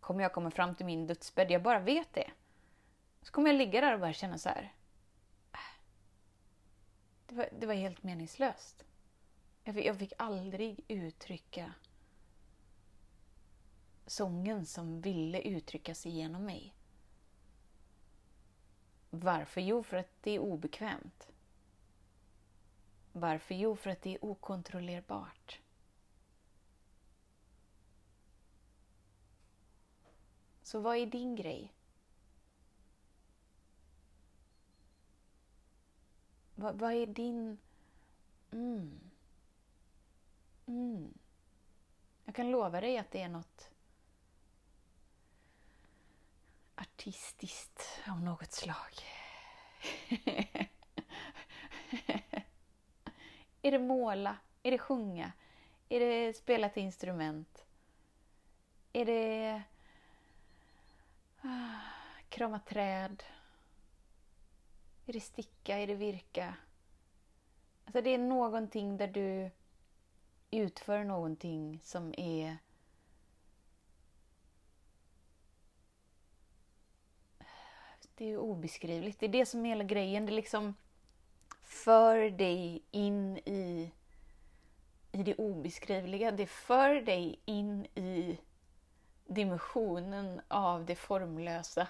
kommer 0.00 0.22
jag 0.22 0.32
komma 0.32 0.50
fram 0.50 0.74
till 0.74 0.86
min 0.86 1.06
dödsbädd. 1.06 1.50
Jag 1.50 1.62
bara 1.62 1.78
vet 1.78 2.14
det. 2.14 2.30
Så 3.22 3.32
kommer 3.32 3.50
jag 3.50 3.58
ligga 3.58 3.80
där 3.80 3.94
och 3.94 4.00
bara 4.00 4.12
känna 4.12 4.38
så 4.38 4.48
här. 4.48 4.72
Det 7.30 7.36
var, 7.36 7.48
det 7.58 7.66
var 7.66 7.74
helt 7.74 8.02
meningslöst. 8.02 8.84
Jag 9.64 9.74
fick, 9.74 9.86
jag 9.86 9.98
fick 9.98 10.12
aldrig 10.18 10.84
uttrycka 10.88 11.74
sången 14.06 14.66
som 14.66 15.00
ville 15.00 15.40
uttryckas 15.40 16.06
igenom 16.06 16.44
mig. 16.44 16.74
Varför? 19.10 19.60
Jo, 19.60 19.82
för 19.82 19.96
att 19.96 20.10
det 20.20 20.30
är 20.30 20.38
obekvämt. 20.38 21.32
Varför? 23.12 23.54
Jo, 23.54 23.76
för 23.76 23.90
att 23.90 24.02
det 24.02 24.14
är 24.14 24.24
okontrollerbart. 24.24 25.60
Så 30.62 30.80
vad 30.80 30.96
är 30.96 31.06
din 31.06 31.36
grej? 31.36 31.72
Vad, 36.60 36.78
vad 36.78 36.92
är 36.92 37.06
din... 37.06 37.58
Mm. 38.52 39.00
Mm. 40.66 41.14
Jag 42.24 42.34
kan 42.34 42.50
lova 42.50 42.80
dig 42.80 42.98
att 42.98 43.10
det 43.10 43.22
är 43.22 43.28
något 43.28 43.70
artistiskt 46.74 47.82
av 48.08 48.22
något 48.22 48.52
slag. 48.52 49.04
är 53.62 53.70
det 53.70 53.78
måla? 53.78 54.36
Är 54.62 54.70
det 54.70 54.78
sjunga? 54.78 55.32
Är 55.88 56.00
det 56.00 56.36
spela 56.36 56.66
ett 56.66 56.76
instrument? 56.76 57.64
Är 58.92 59.04
det 59.04 59.62
ah, 61.42 61.80
krama 62.28 62.58
träd? 62.58 63.22
Är 65.10 65.14
det 65.14 65.20
sticka? 65.20 65.78
Är 65.78 65.86
det 65.86 65.94
virka? 65.94 66.54
Alltså 67.84 68.02
det 68.02 68.10
är 68.10 68.18
någonting 68.18 68.96
där 68.96 69.08
du 69.08 69.50
utför 70.50 71.04
någonting 71.04 71.80
som 71.82 72.14
är 72.18 72.58
Det 78.14 78.24
är 78.24 78.28
ju 78.28 78.38
obeskrivligt. 78.38 79.20
Det 79.20 79.26
är 79.26 79.30
det 79.30 79.46
som 79.46 79.66
är 79.66 79.68
hela 79.68 79.84
grejen. 79.84 80.26
Det 80.26 80.32
liksom 80.32 80.74
för 81.62 82.30
dig 82.30 82.82
in 82.90 83.38
i, 83.38 83.92
i 85.12 85.22
det 85.22 85.34
obeskrivliga. 85.34 86.30
Det 86.30 86.46
för 86.46 86.94
dig 86.94 87.40
in 87.44 87.84
i 87.84 88.38
dimensionen 89.26 90.40
av 90.48 90.84
det 90.84 90.94
formlösa. 90.94 91.88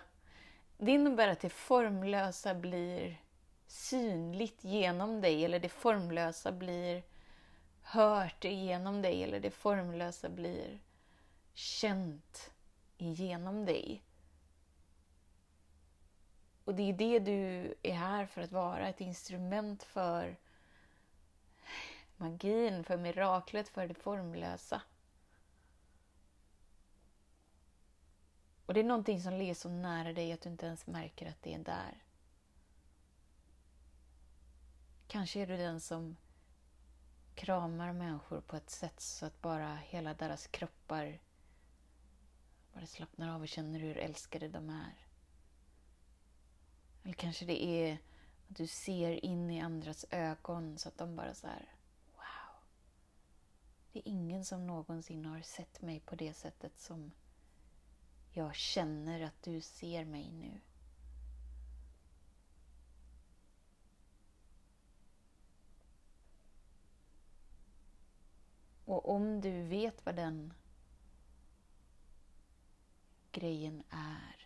Det 0.83 0.91
innebär 0.91 1.29
att 1.29 1.41
det 1.41 1.51
formlösa 1.51 2.55
blir 2.55 3.21
synligt 3.67 4.65
genom 4.65 5.21
dig 5.21 5.45
eller 5.45 5.61
det 5.61 5.69
formlösa 5.69 6.53
blir 6.53 7.03
hört 7.83 8.45
genom 8.45 9.03
dig 9.03 9.23
eller 9.25 9.41
det 9.41 9.51
formlösa 9.51 10.29
blir 10.29 10.81
känt 11.55 12.51
genom 12.99 13.65
dig. 13.65 14.03
Och 16.65 16.75
det 16.75 16.83
är 16.83 16.93
det 16.93 17.19
du 17.19 17.75
är 17.83 17.95
här 17.95 18.27
för 18.27 18.41
att 18.41 18.53
vara, 18.53 18.89
ett 18.89 19.01
instrument 19.01 19.83
för 19.83 20.37
magin, 22.17 22.85
för 22.85 22.97
miraklet, 22.97 23.69
för 23.69 23.87
det 23.87 23.95
formlösa. 23.95 24.83
Och 28.71 28.75
det 28.75 28.81
är 28.81 28.85
någonting 28.85 29.21
som 29.21 29.35
ligger 29.35 29.55
så 29.55 29.69
nära 29.69 30.13
dig 30.13 30.33
att 30.33 30.41
du 30.41 30.49
inte 30.49 30.67
ens 30.67 30.87
märker 30.87 31.29
att 31.29 31.43
det 31.43 31.55
är 31.55 31.59
där. 31.59 32.05
Kanske 35.07 35.41
är 35.41 35.47
du 35.47 35.57
den 35.57 35.81
som 35.81 36.17
kramar 37.35 37.93
människor 37.93 38.41
på 38.41 38.57
ett 38.57 38.71
sätt 38.71 39.01
så 39.01 39.27
att 39.27 39.43
bara 39.43 39.77
hela 39.77 40.15
deras 40.15 40.47
kroppar 40.47 41.21
bara 42.73 42.87
slappnar 42.87 43.35
av 43.35 43.41
och 43.41 43.49
känner 43.49 43.79
hur 43.79 43.99
älskade 43.99 44.49
de 44.49 44.71
är. 44.71 45.07
Eller 47.03 47.15
kanske 47.15 47.45
det 47.45 47.65
är 47.65 47.95
att 47.95 48.57
du 48.57 48.67
ser 48.67 49.25
in 49.25 49.51
i 49.51 49.61
andras 49.61 50.05
ögon 50.11 50.79
så 50.79 50.89
att 50.89 50.99
de 50.99 51.17
bara 51.17 51.35
så 51.35 51.47
här, 51.47 51.75
wow. 52.15 52.63
Det 53.93 53.99
är 53.99 54.09
ingen 54.09 54.45
som 54.45 54.67
någonsin 54.67 55.25
har 55.25 55.41
sett 55.41 55.83
mig 55.83 56.01
på 56.01 56.15
det 56.15 56.35
sättet 56.35 56.79
som 56.79 57.13
jag 58.33 58.55
känner 58.55 59.21
att 59.21 59.43
du 59.43 59.61
ser 59.61 60.05
mig 60.05 60.33
nu. 60.33 60.61
Och 68.85 69.09
om 69.09 69.41
du 69.41 69.63
vet 69.63 70.07
vad 70.07 70.15
den 70.15 70.53
grejen 73.33 73.83
är 73.91 74.41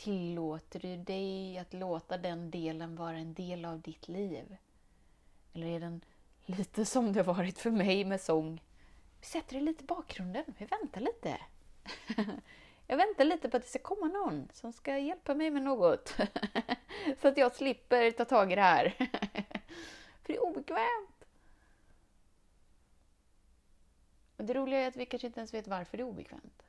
Tillåter 0.00 0.80
du 0.80 0.96
dig 0.96 1.58
att 1.58 1.72
låta 1.72 2.18
den 2.18 2.50
delen 2.50 2.96
vara 2.96 3.18
en 3.18 3.34
del 3.34 3.64
av 3.64 3.80
ditt 3.80 4.08
liv? 4.08 4.56
Eller 5.52 5.66
är 5.66 5.80
den 5.80 6.00
lite 6.46 6.84
som 6.84 7.12
det 7.12 7.22
varit 7.22 7.58
för 7.58 7.70
mig 7.70 8.04
med 8.04 8.20
sång? 8.20 8.60
Vi 9.20 9.26
sätter 9.26 9.54
det 9.54 9.60
lite 9.60 9.84
i 9.84 9.86
bakgrunden, 9.86 10.44
vi 10.58 10.64
väntar 10.64 11.00
lite. 11.00 11.40
Jag 12.86 12.96
väntar 12.96 13.24
lite 13.24 13.48
på 13.48 13.56
att 13.56 13.62
det 13.62 13.68
ska 13.68 13.78
komma 13.78 14.06
någon 14.06 14.48
som 14.52 14.72
ska 14.72 14.98
hjälpa 14.98 15.34
mig 15.34 15.50
med 15.50 15.62
något. 15.62 16.16
Så 17.20 17.28
att 17.28 17.36
jag 17.36 17.54
slipper 17.54 18.10
ta 18.10 18.24
tag 18.24 18.52
i 18.52 18.54
det 18.54 18.60
här. 18.60 18.88
För 20.22 20.32
det 20.32 20.36
är 20.36 20.42
obekvämt. 20.42 21.24
Och 24.36 24.44
det 24.44 24.54
roliga 24.54 24.80
är 24.80 24.88
att 24.88 24.96
vi 24.96 25.06
kanske 25.06 25.26
inte 25.26 25.40
ens 25.40 25.54
vet 25.54 25.68
varför 25.68 25.96
det 25.96 26.02
är 26.02 26.08
obekvämt. 26.08 26.62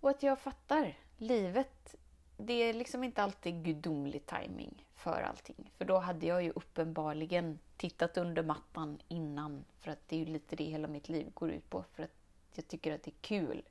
Och 0.00 0.10
att 0.10 0.22
jag 0.22 0.38
fattar. 0.38 0.98
Livet, 1.16 1.94
det 2.36 2.52
är 2.52 2.72
liksom 2.72 3.04
inte 3.04 3.22
alltid 3.22 3.64
gudomlig 3.64 4.26
timing 4.26 4.86
för 4.94 5.22
allting. 5.22 5.72
För 5.78 5.84
då 5.84 5.98
hade 5.98 6.26
jag 6.26 6.42
ju 6.42 6.50
uppenbarligen 6.50 7.58
tittat 7.76 8.16
under 8.16 8.42
mattan 8.42 8.98
innan. 9.08 9.64
För 9.80 9.90
att 9.90 10.08
det 10.08 10.16
är 10.16 10.20
ju 10.20 10.26
lite 10.26 10.56
det 10.56 10.64
hela 10.64 10.88
mitt 10.88 11.08
liv 11.08 11.30
går 11.34 11.50
ut 11.50 11.70
på. 11.70 11.84
För 11.92 12.02
att 12.02 12.10
jag 12.54 12.68
tycker 12.68 12.94
att 12.94 13.02
det 13.02 13.10
är 13.10 13.20
kul. 13.20 13.62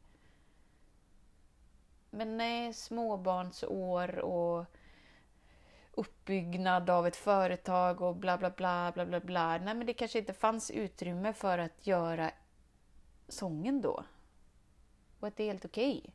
Men 2.09 2.37
nej, 2.37 2.73
småbarnsår 2.73 4.19
och 4.19 4.65
uppbyggnad 5.91 6.89
av 6.89 7.07
ett 7.07 7.15
företag 7.15 8.01
och 8.01 8.15
bla 8.15 8.37
bla 8.37 8.49
bla 8.49 8.91
bla 8.91 9.05
bla 9.05 9.19
bla. 9.19 9.57
Nej, 9.57 9.75
men 9.75 9.85
det 9.85 9.93
kanske 9.93 10.19
inte 10.19 10.33
fanns 10.33 10.71
utrymme 10.71 11.33
för 11.33 11.57
att 11.57 11.87
göra 11.87 12.31
sången 13.27 13.81
då. 13.81 14.03
Och 15.19 15.27
att 15.27 15.37
det 15.37 15.43
är 15.43 15.47
helt 15.47 15.65
okej. 15.65 15.99
Okay. 15.99 16.11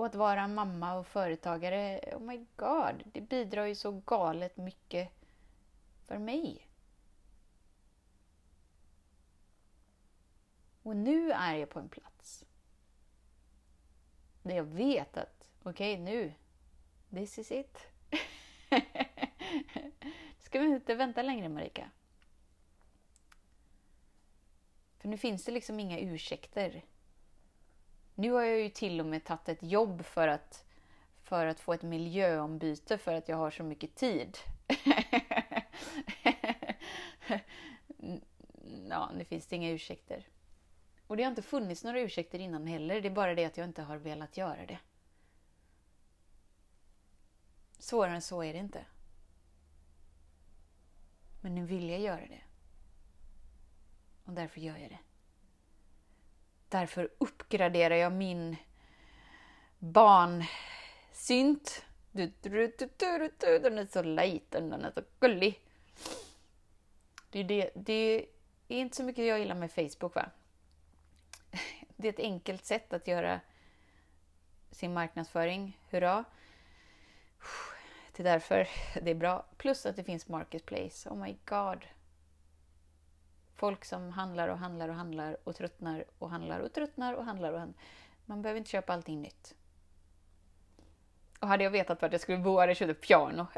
Och 0.00 0.06
att 0.06 0.14
vara 0.14 0.48
mamma 0.48 0.94
och 0.94 1.06
företagare, 1.06 2.00
oh 2.12 2.20
my 2.20 2.46
god, 2.56 3.02
det 3.04 3.20
bidrar 3.20 3.66
ju 3.66 3.74
så 3.74 3.90
galet 3.92 4.56
mycket 4.56 5.10
för 6.06 6.18
mig. 6.18 6.68
Och 10.82 10.96
nu 10.96 11.32
är 11.32 11.54
jag 11.54 11.70
på 11.70 11.78
en 11.78 11.88
plats 11.88 12.44
där 14.42 14.56
jag 14.56 14.64
vet 14.64 15.16
att 15.16 15.48
okej, 15.62 15.92
okay, 15.94 16.04
nu, 16.04 16.32
this 17.10 17.38
is 17.38 17.52
it. 17.52 17.78
Ska 20.38 20.60
vi 20.60 20.66
inte 20.66 20.94
vänta 20.94 21.22
längre, 21.22 21.48
Marika? 21.48 21.90
För 24.98 25.08
nu 25.08 25.18
finns 25.18 25.44
det 25.44 25.52
liksom 25.52 25.80
inga 25.80 25.98
ursäkter. 25.98 26.84
Nu 28.20 28.32
har 28.32 28.42
jag 28.42 28.60
ju 28.60 28.68
till 28.68 29.00
och 29.00 29.06
med 29.06 29.24
tagit 29.24 29.48
ett 29.48 29.62
jobb 29.62 30.04
för 30.04 30.28
att, 30.28 30.64
för 31.22 31.46
att 31.46 31.60
få 31.60 31.72
ett 31.72 31.82
miljöombyte 31.82 32.98
för 32.98 33.14
att 33.14 33.28
jag 33.28 33.36
har 33.36 33.50
så 33.50 33.62
mycket 33.62 33.94
tid. 33.94 34.38
ja, 38.88 39.10
nu 39.14 39.24
finns 39.24 39.46
det 39.46 39.56
inga 39.56 39.70
ursäkter. 39.70 40.28
Och 41.06 41.16
det 41.16 41.22
har 41.22 41.30
inte 41.30 41.42
funnits 41.42 41.84
några 41.84 42.00
ursäkter 42.00 42.38
innan 42.38 42.66
heller. 42.66 43.00
Det 43.00 43.08
är 43.08 43.12
bara 43.12 43.34
det 43.34 43.44
att 43.44 43.56
jag 43.56 43.64
inte 43.64 43.82
har 43.82 43.96
velat 43.96 44.36
göra 44.36 44.66
det. 44.66 44.78
Svårare 47.78 48.14
än 48.14 48.22
så 48.22 48.42
är 48.42 48.52
det 48.52 48.58
inte. 48.58 48.84
Men 51.40 51.54
nu 51.54 51.66
vill 51.66 51.90
jag 51.90 52.00
göra 52.00 52.26
det. 52.26 52.42
Och 54.24 54.32
därför 54.32 54.60
gör 54.60 54.76
jag 54.76 54.90
det. 54.90 54.98
Därför 56.70 57.10
uppgraderar 57.18 57.94
jag 57.94 58.12
min 58.12 58.56
barnsynt. 59.78 60.44
Den 62.12 62.32
är 63.78 63.92
så 63.92 64.02
liten, 64.02 64.70
den 64.70 64.84
är 64.84 64.90
så 64.90 65.02
gullig. 65.20 65.60
Det 67.30 67.40
är, 67.40 67.44
det, 67.44 67.70
det 67.74 68.26
är 68.68 68.80
inte 68.80 68.96
så 68.96 69.02
mycket 69.02 69.26
jag 69.26 69.38
gillar 69.38 69.54
med 69.54 69.72
Facebook 69.72 70.14
va? 70.14 70.30
Det 71.96 72.08
är 72.08 72.12
ett 72.12 72.20
enkelt 72.20 72.64
sätt 72.64 72.92
att 72.92 73.08
göra 73.08 73.40
sin 74.70 74.94
marknadsföring. 74.94 75.78
Hurra! 75.90 76.24
Det 78.16 78.22
är 78.22 78.24
därför 78.24 78.68
det 79.02 79.10
är 79.10 79.14
bra. 79.14 79.46
Plus 79.56 79.86
att 79.86 79.96
det 79.96 80.04
finns 80.04 80.28
Marketplace. 80.28 81.08
Oh 81.08 81.16
my 81.16 81.36
god! 81.44 81.86
Folk 83.60 83.84
som 83.84 84.10
handlar 84.10 84.48
och 84.48 84.58
handlar 84.58 84.88
och 84.88 84.94
handlar 84.94 85.36
och 85.44 85.56
tröttnar 85.56 86.04
och 86.18 86.30
handlar 86.30 86.60
och 86.60 86.72
tröttnar 86.72 87.14
och 87.14 87.24
handlar 87.24 87.52
och 87.52 87.58
handlar. 87.58 87.82
Man 88.24 88.42
behöver 88.42 88.58
inte 88.58 88.70
köpa 88.70 88.92
allting 88.92 89.22
nytt. 89.22 89.54
Och 91.40 91.48
hade 91.48 91.64
jag 91.64 91.70
vetat 91.70 92.02
vart 92.02 92.12
jag 92.12 92.20
skulle 92.20 92.38
bo 92.38 92.58
hade 92.58 92.70
jag 92.70 92.76
köpt 92.76 92.90
ett 92.90 93.00
piano. 93.00 93.46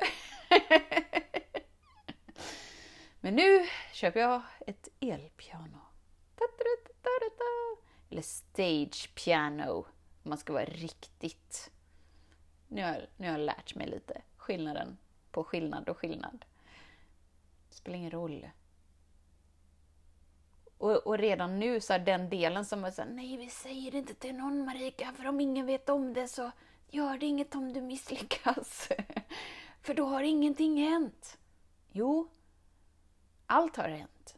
Men 3.21 3.35
nu 3.35 3.67
köper 3.93 4.21
jag 4.21 4.43
ett 4.67 4.89
elpiano. 5.01 5.79
Eller 8.11 8.23
stage 8.23 9.15
piano, 9.15 9.87
om 10.23 10.23
man 10.23 10.39
ska 10.39 10.53
vara 10.53 10.65
riktigt. 10.65 11.71
Nu 12.69 12.85
har, 12.85 13.09
nu 13.17 13.27
har 13.27 13.39
jag 13.39 13.47
lärt 13.47 13.75
mig 13.75 13.87
lite 13.87 14.23
skillnaden 14.37 14.99
på 15.31 15.45
skillnad 15.45 15.89
och 15.89 15.99
skillnad. 15.99 16.45
Det 17.69 17.75
spelar 17.75 17.99
ingen 17.99 18.11
roll. 18.11 18.47
Och, 20.83 21.07
och, 21.07 21.19
redan 21.19 21.59
nu 21.59 21.81
så 21.81 21.93
är 21.93 21.99
den 21.99 22.29
delen 22.29 22.65
som 22.65 22.85
är 22.85 22.91
såhär, 22.91 23.09
nej 23.09 23.37
vi 23.37 23.49
säger 23.49 23.91
det 23.91 23.99
inte 23.99 24.15
till 24.15 24.35
någon 24.35 24.65
Marika, 24.65 25.13
för 25.13 25.27
om 25.27 25.41
ingen 25.41 25.67
vet 25.67 25.89
om 25.89 26.13
det 26.13 26.29
så 26.29 26.51
gör 26.91 27.19
det 27.19 27.27
inget 27.27 27.55
om 27.55 27.73
du 27.73 27.81
misslyckas. 27.81 28.89
för 29.83 29.95
då 29.95 30.05
har 30.05 30.23
ingenting 30.23 30.77
hänt. 30.77 31.39
Jo, 31.93 32.29
allt 33.47 33.77
har 33.77 33.89
hänt. 33.89 34.37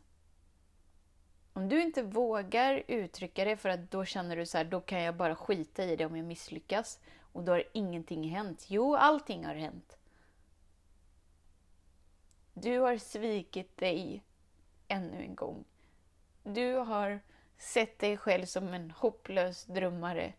Om 1.52 1.68
du 1.68 1.82
inte 1.82 2.02
vågar 2.02 2.82
uttrycka 2.88 3.44
det 3.44 3.56
för 3.56 3.68
att 3.68 3.90
då 3.90 4.04
känner 4.04 4.36
du 4.36 4.46
så 4.46 4.58
här, 4.58 4.64
då 4.64 4.80
kan 4.80 5.02
jag 5.02 5.16
bara 5.16 5.36
skita 5.36 5.84
i 5.84 5.96
det 5.96 6.06
om 6.06 6.16
jag 6.16 6.26
misslyckas 6.26 7.00
och 7.32 7.42
då 7.42 7.52
har 7.52 7.64
ingenting 7.72 8.30
hänt. 8.30 8.66
Jo, 8.68 8.96
allting 8.96 9.44
har 9.44 9.54
hänt. 9.54 9.96
Du 12.54 12.78
har 12.78 12.98
svikit 12.98 13.76
dig 13.76 14.22
ännu 14.88 15.22
en 15.22 15.34
gång. 15.34 15.64
Du 16.46 16.74
har 16.74 17.20
sett 17.58 17.98
dig 17.98 18.16
själv 18.16 18.46
som 18.46 18.74
en 18.74 18.90
hopplös 18.90 19.64
drömmare 19.64 20.32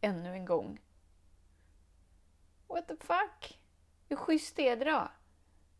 ännu 0.00 0.32
en 0.32 0.44
gång. 0.44 0.80
What 2.68 2.88
the 2.88 2.96
fuck? 2.96 3.58
Hur 4.08 4.16
schysst 4.16 4.58
är 4.58 4.76
det 4.76 4.84
då? 4.84 5.08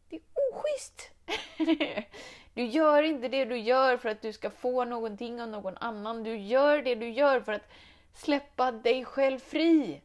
Det 0.08 0.16
är 0.16 0.22
oschysst! 0.52 1.10
du 2.54 2.64
gör 2.64 3.02
inte 3.02 3.28
det 3.28 3.44
du 3.44 3.58
gör 3.58 3.96
för 3.96 4.08
att 4.08 4.22
du 4.22 4.32
ska 4.32 4.50
få 4.50 4.84
någonting 4.84 5.42
av 5.42 5.48
någon 5.48 5.76
annan. 5.76 6.22
Du 6.22 6.36
gör 6.36 6.82
det 6.82 6.94
du 6.94 7.10
gör 7.10 7.40
för 7.40 7.52
att 7.52 7.70
släppa 8.14 8.72
dig 8.72 9.04
själv 9.04 9.38
fri. 9.38 10.02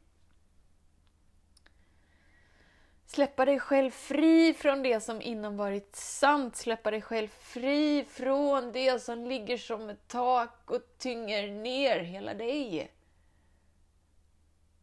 Släppa 3.05 3.45
dig 3.45 3.59
själv 3.59 3.91
fri 3.91 4.53
från 4.53 4.83
det 4.83 4.99
som 4.99 5.21
innan 5.21 5.57
varit 5.57 5.95
sant. 5.95 6.55
Släppa 6.55 6.91
dig 6.91 7.01
själv 7.01 7.27
fri 7.27 8.05
från 8.09 8.71
det 8.71 9.01
som 9.01 9.25
ligger 9.25 9.57
som 9.57 9.89
ett 9.89 10.07
tak 10.07 10.71
och 10.71 10.97
tynger 10.97 11.51
ner 11.51 11.99
hela 11.99 12.33
dig. 12.33 12.91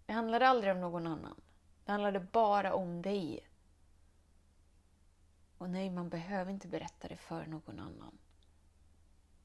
Det 0.07 0.13
handlade 0.13 0.49
aldrig 0.49 0.73
om 0.73 0.81
någon 0.81 1.07
annan. 1.07 1.41
Det 1.85 1.93
handlade 1.93 2.21
bara 2.21 2.75
om 2.75 3.03
dig. 3.03 3.49
Och 5.59 5.71
nej, 5.71 5.91
man 5.91 6.09
behöver 6.09 6.53
inte 6.53 6.69
berätta 6.69 7.09
det 7.09 7.17
för 7.17 7.47
någon 7.47 7.79
annan. 7.79 8.19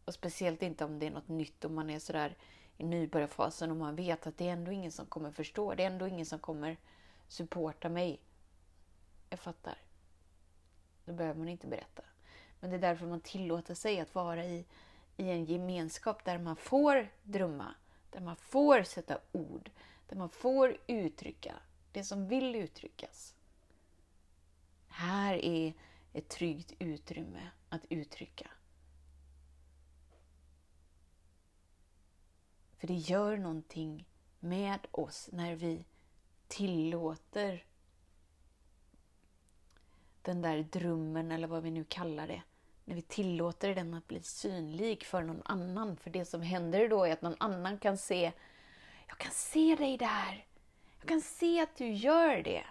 Och 0.05 0.13
speciellt 0.13 0.63
inte 0.63 0.85
om 0.85 0.99
det 0.99 1.07
är 1.07 1.11
något 1.11 1.27
nytt 1.27 1.65
och 1.65 1.71
man 1.71 1.89
är 1.89 1.99
sådär 1.99 2.37
i 2.77 2.83
nybörjarfasen 2.83 3.71
och 3.71 3.77
man 3.77 3.95
vet 3.95 4.27
att 4.27 4.37
det 4.37 4.47
är 4.47 4.53
ändå 4.53 4.71
ingen 4.71 4.91
som 4.91 5.05
kommer 5.05 5.31
förstå. 5.31 5.73
Det 5.73 5.83
är 5.83 5.87
ändå 5.87 6.07
ingen 6.07 6.25
som 6.25 6.39
kommer 6.39 6.77
supporta 7.27 7.89
mig. 7.89 8.21
Jag 9.29 9.39
fattar. 9.39 9.77
Då 11.05 11.13
behöver 11.13 11.39
man 11.39 11.47
inte 11.47 11.67
berätta. 11.67 12.03
Men 12.59 12.69
det 12.69 12.75
är 12.75 12.81
därför 12.81 13.05
man 13.05 13.21
tillåter 13.21 13.73
sig 13.73 13.99
att 13.99 14.15
vara 14.15 14.45
i, 14.45 14.65
i 15.17 15.29
en 15.29 15.45
gemenskap 15.45 16.25
där 16.25 16.37
man 16.37 16.55
får 16.55 17.09
drömma, 17.23 17.75
där 18.09 18.19
man 18.21 18.35
får 18.35 18.83
sätta 18.83 19.19
ord, 19.31 19.71
där 20.07 20.15
man 20.15 20.29
får 20.29 20.77
uttrycka 20.87 21.55
det 21.91 22.03
som 22.03 22.27
vill 22.27 22.55
uttryckas. 22.55 23.35
Här 24.87 25.33
är 25.45 25.73
ett 26.13 26.29
tryggt 26.29 26.73
utrymme 26.79 27.49
att 27.69 27.85
uttrycka. 27.89 28.51
För 32.77 32.87
det 32.87 32.93
gör 32.93 33.37
någonting 33.37 34.07
med 34.39 34.87
oss 34.91 35.29
när 35.31 35.55
vi 35.55 35.85
tillåter 36.47 37.65
den 40.27 40.41
där 40.41 40.63
drömmen 40.63 41.31
eller 41.31 41.47
vad 41.47 41.63
vi 41.63 41.71
nu 41.71 41.83
kallar 41.83 42.27
det. 42.27 42.41
När 42.85 42.95
vi 42.95 43.01
tillåter 43.01 43.75
den 43.75 43.93
att 43.93 44.07
bli 44.07 44.21
synlig 44.21 45.03
för 45.03 45.23
någon 45.23 45.41
annan. 45.45 45.97
För 45.97 46.09
det 46.09 46.25
som 46.25 46.41
händer 46.41 46.89
då 46.89 47.05
är 47.05 47.13
att 47.13 47.21
någon 47.21 47.35
annan 47.39 47.77
kan 47.77 47.97
se, 47.97 48.31
jag 49.07 49.17
kan 49.17 49.31
se 49.31 49.75
dig 49.75 49.97
där. 49.97 50.45
Jag 50.99 51.07
kan 51.07 51.21
se 51.21 51.61
att 51.61 51.75
du 51.75 51.91
gör 51.91 52.43
det. 52.43 52.63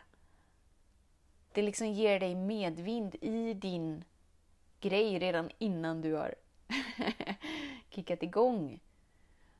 Det 1.53 1.62
liksom 1.62 1.87
ger 1.87 2.21
dig 2.21 2.35
medvind 2.35 3.14
i 3.21 3.55
din 3.55 4.05
grej 4.81 5.19
redan 5.19 5.51
innan 5.59 6.03
du 6.03 6.12
har 6.14 6.35
kickat 7.90 8.23
igång. 8.23 8.81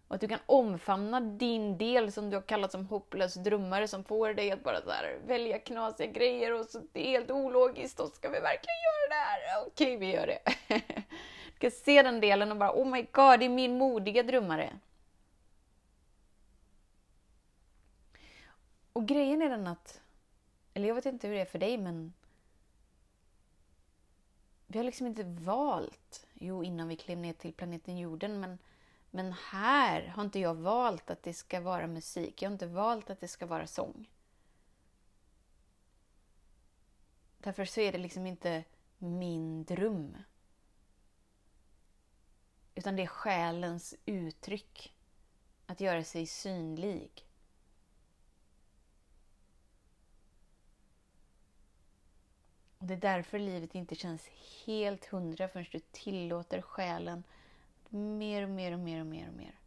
Och 0.09 0.14
att 0.14 0.21
du 0.21 0.29
kan 0.29 0.38
omfamna 0.47 1.21
din 1.21 1.79
del 1.79 2.12
som 2.12 2.31
du 2.31 2.37
har 2.37 2.42
kallat 2.42 2.73
som 2.73 2.87
hopplös 2.87 3.35
drömmare 3.35 3.88
som 3.88 4.05
får 4.05 4.35
dig 4.35 4.51
att 4.51 4.62
bara 4.62 4.83
så 4.83 4.90
här, 4.90 5.19
välja 5.27 5.59
knasiga 5.59 6.12
grejer 6.12 6.53
och 6.53 6.66
så 6.66 6.83
det 6.92 7.07
är 7.07 7.11
helt 7.11 7.31
ologiskt 7.31 8.01
och 8.01 8.09
ska 8.09 8.29
vi 8.29 8.40
verkligen 8.40 8.77
göra 8.87 9.09
det 9.09 9.25
här? 9.25 9.66
Okej, 9.66 9.97
vi 9.97 10.12
gör 10.12 10.27
det. 10.27 10.40
du 11.55 11.59
kan 11.59 11.71
se 11.71 12.03
den 12.03 12.21
delen 12.21 12.51
och 12.51 12.57
bara 12.57 12.73
oh 12.73 12.87
my 12.88 13.03
god, 13.03 13.40
det 13.40 13.45
är 13.45 13.49
min 13.49 13.79
modiga 13.79 14.23
drömmare. 14.23 14.73
Och 18.92 19.07
grejen 19.07 19.42
är 19.42 19.49
den 19.49 19.66
att, 19.66 20.01
eller 20.75 20.88
jag 20.88 20.95
vet 20.95 21.07
inte 21.07 21.29
hur 21.29 21.35
det 21.35 21.40
är 21.40 21.45
för 21.45 21.59
dig 21.59 21.79
men 21.79 22.12
vi 24.66 24.79
har 24.79 24.85
liksom 24.85 25.07
inte 25.07 25.23
valt, 25.25 26.27
jo 26.35 26.64
innan 26.64 26.88
vi 26.88 26.97
klev 26.97 27.19
ner 27.19 27.33
till 27.33 27.53
planeten 27.53 27.99
jorden, 27.99 28.40
men 28.40 28.59
men 29.11 29.33
här 29.33 30.07
har 30.07 30.25
inte 30.25 30.38
jag 30.38 30.55
valt 30.55 31.11
att 31.11 31.23
det 31.23 31.35
ska 31.35 31.61
vara 31.61 31.87
musik. 31.87 32.42
Jag 32.42 32.49
har 32.49 32.53
inte 32.53 32.66
valt 32.66 33.11
att 33.11 33.21
det 33.21 33.29
ska 33.29 33.47
vara 33.47 33.66
sång. 33.66 34.11
Därför 37.38 37.64
så 37.64 37.81
är 37.81 37.92
det 37.92 37.99
liksom 37.99 38.27
inte 38.27 38.64
min 38.99 39.64
dröm. 39.64 40.16
Utan 42.75 42.97
det 42.97 43.03
är 43.03 43.07
själens 43.07 43.95
uttryck. 44.05 44.92
Att 45.66 45.81
göra 45.81 46.05
sig 46.05 46.27
synlig. 46.27 47.27
Och 52.79 52.87
det 52.87 52.95
är 52.95 52.99
därför 52.99 53.38
livet 53.38 53.75
inte 53.75 53.95
känns 53.95 54.29
helt 54.66 55.05
hundra 55.05 55.49
förrän 55.49 55.66
du 55.73 55.81
tillåter 55.81 56.62
själen 56.62 57.25
mer 57.90 58.42
och 58.42 58.51
mer 58.51 58.72
och 58.72 58.79
mer 58.79 59.01
och 59.01 59.07
mer 59.07 59.29
och 59.29 59.35
mer. 59.35 59.61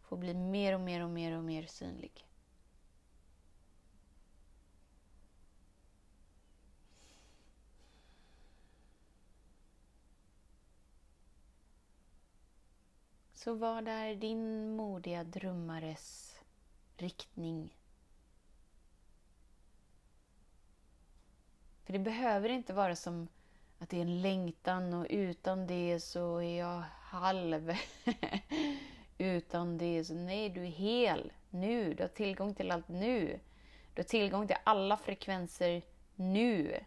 Få 0.00 0.16
bli 0.16 0.34
mer 0.34 0.74
och 0.74 0.80
mer 0.80 1.04
och 1.04 1.10
mer 1.10 1.36
och 1.36 1.44
mer 1.44 1.66
synlig. 1.66 2.26
Så 13.32 13.54
vad 13.54 13.88
är 13.88 14.14
din 14.14 14.76
modiga 14.76 15.24
drömmares 15.24 16.38
riktning? 16.96 17.76
För 21.84 21.92
det 21.92 21.98
behöver 21.98 22.48
inte 22.48 22.72
vara 22.72 22.96
som 22.96 23.28
att 23.80 23.88
det 23.88 23.96
är 23.96 24.02
en 24.02 24.22
längtan 24.22 24.94
och 24.94 25.06
utan 25.10 25.66
det 25.66 26.00
så 26.00 26.36
är 26.36 26.58
jag 26.58 26.82
halv. 27.00 27.72
utan 29.18 29.78
det 29.78 30.04
så 30.04 30.14
nej, 30.14 30.48
du 30.48 30.62
är 30.62 30.70
hel 30.70 31.32
nu. 31.50 31.94
Du 31.94 32.02
har 32.02 32.08
tillgång 32.08 32.54
till 32.54 32.70
allt 32.70 32.88
nu. 32.88 33.40
Du 33.94 34.02
har 34.02 34.08
tillgång 34.08 34.46
till 34.46 34.56
alla 34.64 34.96
frekvenser 34.96 35.82
nu. 36.14 36.80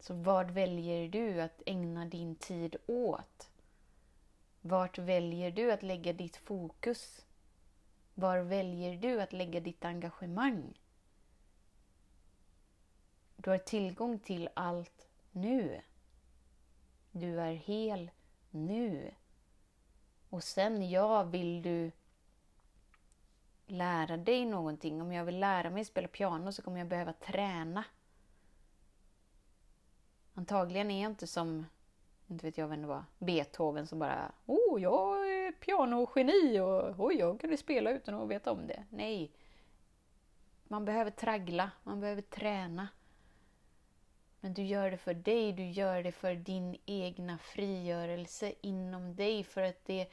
Så 0.00 0.14
vad 0.14 0.50
väljer 0.50 1.08
du 1.08 1.42
att 1.42 1.62
ägna 1.66 2.04
din 2.04 2.36
tid 2.36 2.76
åt? 2.86 3.50
Vart 4.60 4.98
väljer 4.98 5.50
du 5.50 5.72
att 5.72 5.82
lägga 5.82 6.12
ditt 6.12 6.36
fokus? 6.36 7.24
Var 8.14 8.38
väljer 8.38 8.96
du 8.96 9.20
att 9.20 9.32
lägga 9.32 9.60
ditt 9.60 9.84
engagemang? 9.84 10.78
Du 13.44 13.50
har 13.50 13.58
tillgång 13.58 14.18
till 14.18 14.48
allt 14.54 15.08
nu. 15.32 15.80
Du 17.12 17.40
är 17.40 17.52
hel 17.52 18.10
nu. 18.50 19.14
Och 20.30 20.44
sen, 20.44 20.90
ja, 20.90 21.22
vill 21.22 21.62
du 21.62 21.90
lära 23.66 24.16
dig 24.16 24.44
någonting. 24.44 25.02
Om 25.02 25.12
jag 25.12 25.24
vill 25.24 25.40
lära 25.40 25.70
mig 25.70 25.84
spela 25.84 26.08
piano 26.08 26.52
så 26.52 26.62
kommer 26.62 26.78
jag 26.78 26.88
behöva 26.88 27.12
träna. 27.12 27.84
Antagligen 30.34 30.90
är 30.90 31.02
jag 31.02 31.10
inte 31.10 31.26
som, 31.26 31.66
inte 32.26 32.46
vet 32.46 32.58
jag 32.58 32.68
vem 32.68 32.82
det 32.82 32.88
var, 32.88 33.04
Beethoven 33.18 33.86
som 33.86 33.98
bara 33.98 34.32
Oh, 34.46 34.82
jag 34.82 35.30
är 35.30 35.52
pianogeni 35.52 36.60
och 36.60 36.94
oj, 36.98 37.14
jag 37.14 37.40
kunde 37.40 37.56
spela 37.56 37.90
utan 37.90 38.14
att 38.14 38.28
veta 38.28 38.52
om 38.52 38.66
det. 38.66 38.84
Nej. 38.90 39.32
Man 40.64 40.84
behöver 40.84 41.10
traggla, 41.10 41.70
man 41.82 42.00
behöver 42.00 42.22
träna. 42.22 42.88
Men 44.44 44.54
du 44.54 44.62
gör 44.62 44.90
det 44.90 44.96
för 44.96 45.14
dig, 45.14 45.52
du 45.52 45.70
gör 45.70 46.02
det 46.02 46.12
för 46.12 46.34
din 46.34 46.76
egna 46.86 47.38
frigörelse 47.38 48.52
inom 48.60 49.14
dig. 49.14 49.44
För 49.44 49.62
att 49.62 49.84
det, 49.86 50.06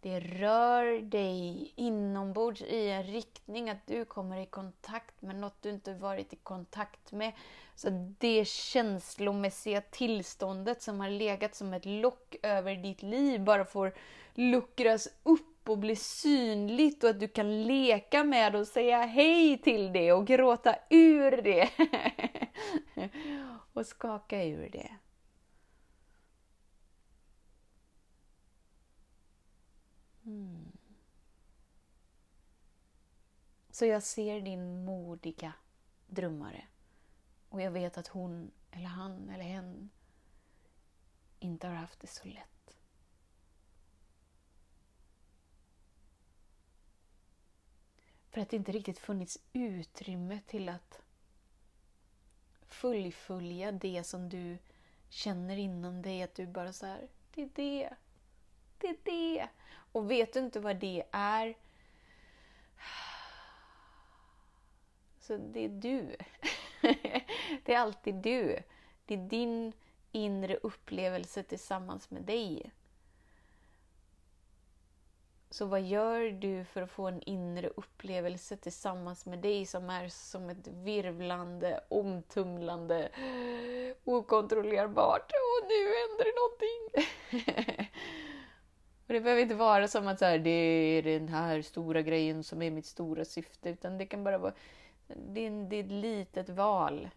det 0.00 0.20
rör 0.20 1.00
dig 1.00 1.72
inombords 1.76 2.62
i 2.62 2.90
en 2.90 3.02
riktning 3.02 3.70
att 3.70 3.86
du 3.86 4.04
kommer 4.04 4.36
i 4.36 4.46
kontakt 4.46 5.22
med 5.22 5.36
något 5.36 5.62
du 5.62 5.70
inte 5.70 5.94
varit 5.94 6.32
i 6.32 6.36
kontakt 6.36 7.12
med. 7.12 7.32
Så 7.74 8.14
det 8.18 8.48
känslomässiga 8.48 9.80
tillståndet 9.80 10.82
som 10.82 11.00
har 11.00 11.10
legat 11.10 11.54
som 11.54 11.74
ett 11.74 11.86
lock 11.86 12.36
över 12.42 12.74
ditt 12.74 13.02
liv 13.02 13.40
bara 13.40 13.64
får 13.64 13.94
luckras 14.34 15.08
upp 15.22 15.51
och 15.68 15.78
bli 15.78 15.96
synligt 15.96 17.04
och 17.04 17.10
att 17.10 17.20
du 17.20 17.28
kan 17.28 17.62
leka 17.62 18.24
med 18.24 18.56
och 18.56 18.66
säga 18.66 19.02
hej 19.02 19.58
till 19.58 19.92
det 19.92 20.12
och 20.12 20.26
gråta 20.26 20.76
ur 20.90 21.42
det. 21.42 21.70
och 23.72 23.86
skaka 23.86 24.44
ur 24.44 24.68
det. 24.70 24.96
Mm. 30.24 30.72
Så 33.70 33.86
jag 33.86 34.02
ser 34.02 34.40
din 34.40 34.84
modiga 34.84 35.52
drömmare. 36.06 36.64
Och 37.48 37.62
jag 37.62 37.70
vet 37.70 37.98
att 37.98 38.08
hon, 38.08 38.50
eller 38.70 38.86
han, 38.86 39.28
eller 39.28 39.44
hen 39.44 39.90
inte 41.38 41.66
har 41.66 41.74
haft 41.74 42.00
det 42.00 42.06
så 42.06 42.28
lätt. 42.28 42.51
För 48.32 48.40
att 48.40 48.48
det 48.48 48.56
inte 48.56 48.72
riktigt 48.72 48.98
funnits 48.98 49.38
utrymme 49.52 50.40
till 50.46 50.68
att 50.68 51.02
fullfölja 52.66 53.72
det 53.72 54.04
som 54.04 54.28
du 54.28 54.58
känner 55.08 55.56
inom 55.56 56.02
dig. 56.02 56.22
Att 56.22 56.34
du 56.34 56.46
bara 56.46 56.72
så 56.72 56.86
här, 56.86 57.08
det 57.34 57.42
är 57.42 57.50
det. 57.54 57.90
Det 58.78 58.86
är 58.86 58.96
det. 59.04 59.48
Och 59.92 60.10
vet 60.10 60.32
du 60.32 60.40
inte 60.40 60.60
vad 60.60 60.76
det 60.76 61.04
är, 61.12 61.54
så 65.18 65.36
det 65.36 65.64
är 65.64 65.68
du. 65.68 66.16
det 67.64 67.74
är 67.74 67.78
alltid 67.78 68.14
du. 68.14 68.62
Det 69.06 69.14
är 69.14 69.28
din 69.28 69.72
inre 70.12 70.56
upplevelse 70.56 71.42
tillsammans 71.42 72.10
med 72.10 72.22
dig. 72.22 72.72
Så 75.52 75.66
vad 75.66 75.82
gör 75.82 76.30
du 76.30 76.64
för 76.64 76.82
att 76.82 76.90
få 76.90 77.06
en 77.06 77.22
inre 77.22 77.68
upplevelse 77.68 78.56
tillsammans 78.56 79.26
med 79.26 79.38
dig 79.38 79.66
som 79.66 79.90
är 79.90 80.08
som 80.08 80.50
ett 80.50 80.68
virvlande, 80.68 81.80
omtumlande, 81.88 83.08
okontrollerbart. 84.04 85.32
Och 85.32 85.68
nu 85.68 85.84
händer 86.00 86.24
det 86.24 86.34
någonting! 86.40 87.86
och 89.06 89.12
det 89.12 89.20
behöver 89.20 89.42
inte 89.42 89.54
vara 89.54 89.88
som 89.88 90.06
att 90.06 90.18
så 90.18 90.24
här, 90.24 90.38
det 90.38 90.50
är 90.50 91.02
den 91.02 91.28
här 91.28 91.62
stora 91.62 92.02
grejen 92.02 92.44
som 92.44 92.62
är 92.62 92.70
mitt 92.70 92.86
stora 92.86 93.24
syfte, 93.24 93.70
utan 93.70 93.98
det 93.98 94.06
kan 94.06 94.24
bara 94.24 94.38
vara 94.38 94.54
det 95.06 95.46
är, 95.46 95.68
det 95.68 95.76
är 95.76 95.84
ett 95.84 95.92
litet 95.92 96.48
val. 96.48 97.08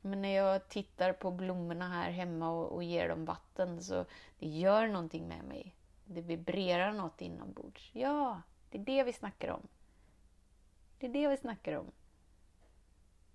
Men 0.00 0.22
när 0.22 0.36
jag 0.36 0.68
tittar 0.68 1.12
på 1.12 1.30
blommorna 1.30 1.88
här 1.88 2.10
hemma 2.10 2.50
och, 2.50 2.72
och 2.72 2.82
ger 2.82 3.08
dem 3.08 3.24
vatten 3.24 3.82
så 3.82 4.04
det 4.38 4.48
gör 4.48 4.86
någonting 4.86 5.28
med 5.28 5.44
mig. 5.44 5.74
Det 6.10 6.20
vibrerar 6.20 6.92
något 6.92 7.20
inombords. 7.20 7.90
Ja, 7.92 8.42
det 8.70 8.78
är 8.78 8.82
det 8.82 9.04
vi 9.04 9.12
snackar 9.12 9.48
om. 9.48 9.68
Det 10.98 11.06
är 11.06 11.10
det 11.10 11.28
vi 11.28 11.36
snackar 11.36 11.72
om. 11.72 11.90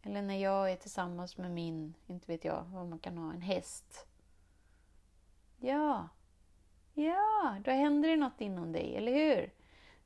Eller 0.02 0.22
när 0.22 0.38
jag 0.38 0.72
är 0.72 0.76
tillsammans 0.76 1.38
med 1.38 1.52
min, 1.52 1.94
inte 2.08 2.32
vet 2.32 2.46
jag 2.46 2.64
vad 2.64 2.88
man 2.88 3.00
kan 3.00 3.18
ha, 3.18 3.34
en 3.34 3.42
häst. 3.42 4.08
Ja, 5.60 6.10
ja, 6.94 7.58
då 7.66 7.72
händer 7.72 8.10
det 8.10 8.16
något 8.16 8.42
inom 8.42 8.72
dig, 8.72 8.96
eller 8.96 9.14
hur? 9.14 9.54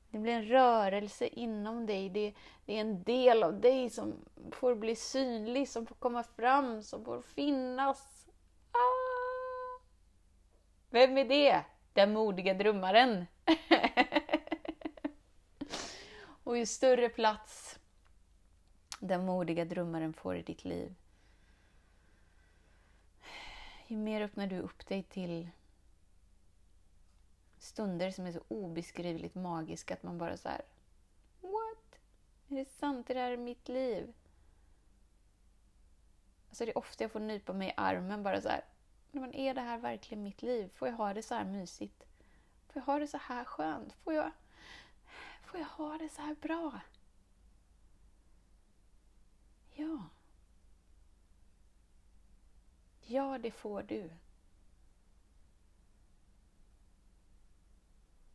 Det 0.09 0.19
blir 0.19 0.33
en 0.33 0.45
rörelse 0.45 1.27
inom 1.27 1.85
dig. 1.85 2.09
Det, 2.09 2.33
det, 2.65 2.73
är 2.73 2.81
en 2.81 3.03
del 3.03 3.43
av 3.43 3.61
dig 3.61 3.89
som 3.89 4.13
får 4.51 4.75
bli 4.75 4.95
synlig, 4.95 5.69
som 5.69 5.85
får 5.85 5.95
komma 5.95 6.23
fram, 6.23 6.83
som 6.83 7.05
får 7.05 7.21
finnas. 7.21 8.27
Ah! 8.71 9.81
Vem 10.89 11.17
är 11.17 11.25
det? 11.25 11.65
Den 11.97 12.13
modiga 12.13 12.53
drömmaren. 12.53 13.25
och 16.43 16.57
ju 16.57 16.65
större 16.65 17.09
plats 17.09 17.79
den 18.99 19.25
modiga 19.25 19.65
drömmaren 19.65 20.13
får 20.13 20.37
i 20.37 20.41
ditt 20.41 20.65
liv, 20.65 20.95
ju 23.87 23.97
mer 23.97 24.21
öppnar 24.21 24.47
du 24.47 24.59
upp 24.59 24.87
dig 24.87 25.03
till 25.03 25.49
stunder 27.57 28.11
som 28.11 28.25
är 28.25 28.31
så 28.31 28.41
obeskrivligt 28.47 29.35
magiska 29.35 29.93
att 29.93 30.03
man 30.03 30.17
bara 30.17 30.37
så 30.37 30.49
här, 30.49 30.61
What? 31.41 31.99
Är 32.49 32.55
det 32.55 32.65
sant? 32.65 33.09
Är 33.09 33.13
det 33.13 33.21
här 33.21 33.37
mitt 33.37 33.67
liv? 33.67 34.13
Alltså 36.49 36.65
det 36.65 36.71
är 36.71 36.77
ofta 36.77 37.03
jag 37.03 37.11
får 37.11 37.19
nypa 37.19 37.53
mig 37.53 37.67
i 37.67 37.73
armen 37.77 38.23
bara 38.23 38.41
så 38.41 38.49
här, 38.49 38.63
men 39.19 39.33
är 39.33 39.53
det 39.53 39.61
här 39.61 39.77
verkligen 39.77 40.23
mitt 40.23 40.41
liv? 40.41 40.69
Får 40.75 40.87
jag 40.87 40.95
ha 40.95 41.13
det 41.13 41.23
så 41.23 41.35
här 41.35 41.45
mysigt? 41.45 42.03
Får 42.67 42.79
jag 42.79 42.85
ha 42.85 42.99
det 42.99 43.07
så 43.07 43.17
här 43.17 43.45
skönt? 43.45 43.93
Får 43.93 44.13
jag, 44.13 44.31
får 45.43 45.59
jag 45.59 45.67
ha 45.67 45.97
det 45.97 46.09
så 46.09 46.21
här 46.21 46.35
bra? 46.35 46.79
Ja. 49.75 50.09
Ja, 53.01 53.37
det 53.37 53.51
får 53.51 53.83
du. 53.83 54.09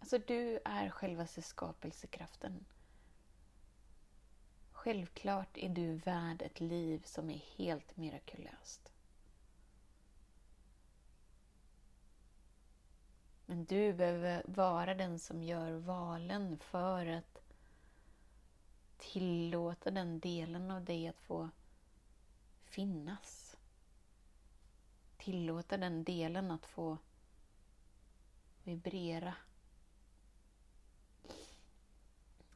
Alltså, 0.00 0.18
du 0.18 0.60
är 0.64 0.90
självaste 0.90 1.42
skapelsekraften. 1.42 2.64
Självklart 4.72 5.56
är 5.58 5.68
du 5.68 5.94
värd 5.94 6.42
ett 6.42 6.60
liv 6.60 7.02
som 7.04 7.30
är 7.30 7.42
helt 7.56 7.96
mirakulöst. 7.96 8.92
Men 13.52 13.64
du 13.64 13.92
behöver 13.92 14.42
vara 14.46 14.94
den 14.94 15.18
som 15.18 15.42
gör 15.42 15.72
valen 15.72 16.58
för 16.58 17.06
att 17.06 17.42
tillåta 18.96 19.90
den 19.90 20.20
delen 20.20 20.70
av 20.70 20.84
dig 20.84 21.08
att 21.08 21.20
få 21.20 21.48
finnas. 22.64 23.56
Tillåta 25.16 25.76
den 25.76 26.04
delen 26.04 26.50
att 26.50 26.66
få 26.66 26.98
vibrera. 28.64 29.34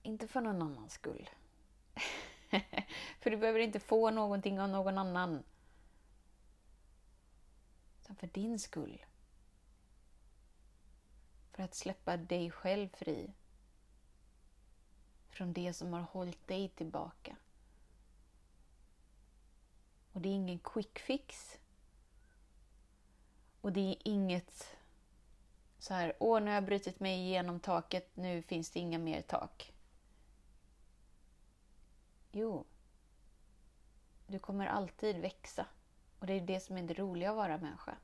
Inte 0.03 0.29
för 0.29 0.41
någon 0.41 0.63
annans 0.63 0.93
skull. 0.93 1.31
för 3.21 3.31
du 3.31 3.37
behöver 3.37 3.61
inte 3.61 3.81
få 3.81 4.11
någonting 4.11 4.61
av 4.61 4.69
någon 4.69 4.99
annan. 4.99 5.43
Utan 8.01 8.17
för 8.17 8.27
din 8.27 8.59
skull. 8.59 9.07
För 11.57 11.62
att 11.62 11.75
släppa 11.75 12.16
dig 12.16 12.51
själv 12.51 12.88
fri. 12.88 13.33
Från 15.29 15.53
det 15.53 15.73
som 15.73 15.92
har 15.92 16.01
hållit 16.01 16.49
dig 16.49 16.69
tillbaka. 16.69 17.37
Och 20.12 20.21
det 20.21 20.29
är 20.29 20.33
ingen 20.33 20.59
quick 20.59 20.99
fix. 20.99 21.59
Och 23.61 23.73
det 23.73 23.81
är 23.81 23.97
inget 24.05 24.77
så 25.79 25.95
här, 25.95 26.16
åh 26.21 26.40
nu 26.40 26.47
har 26.47 26.55
jag 26.55 26.64
brutit 26.64 27.01
mig 27.01 27.21
igenom 27.21 27.61
taket, 27.61 28.16
nu 28.16 28.42
finns 28.42 28.71
det 28.71 28.81
inga 28.81 28.99
mer 28.99 29.23
tak. 29.23 29.73
Jo, 32.33 32.64
du 34.27 34.38
kommer 34.38 34.66
alltid 34.66 35.16
växa. 35.16 35.66
Och 36.19 36.27
det 36.27 36.33
är 36.33 36.40
det 36.40 36.61
som 36.61 36.77
är 36.77 36.83
det 36.83 36.95
roliga 36.95 37.31
att 37.31 37.37
vara 37.37 37.59
människa. 37.59 37.97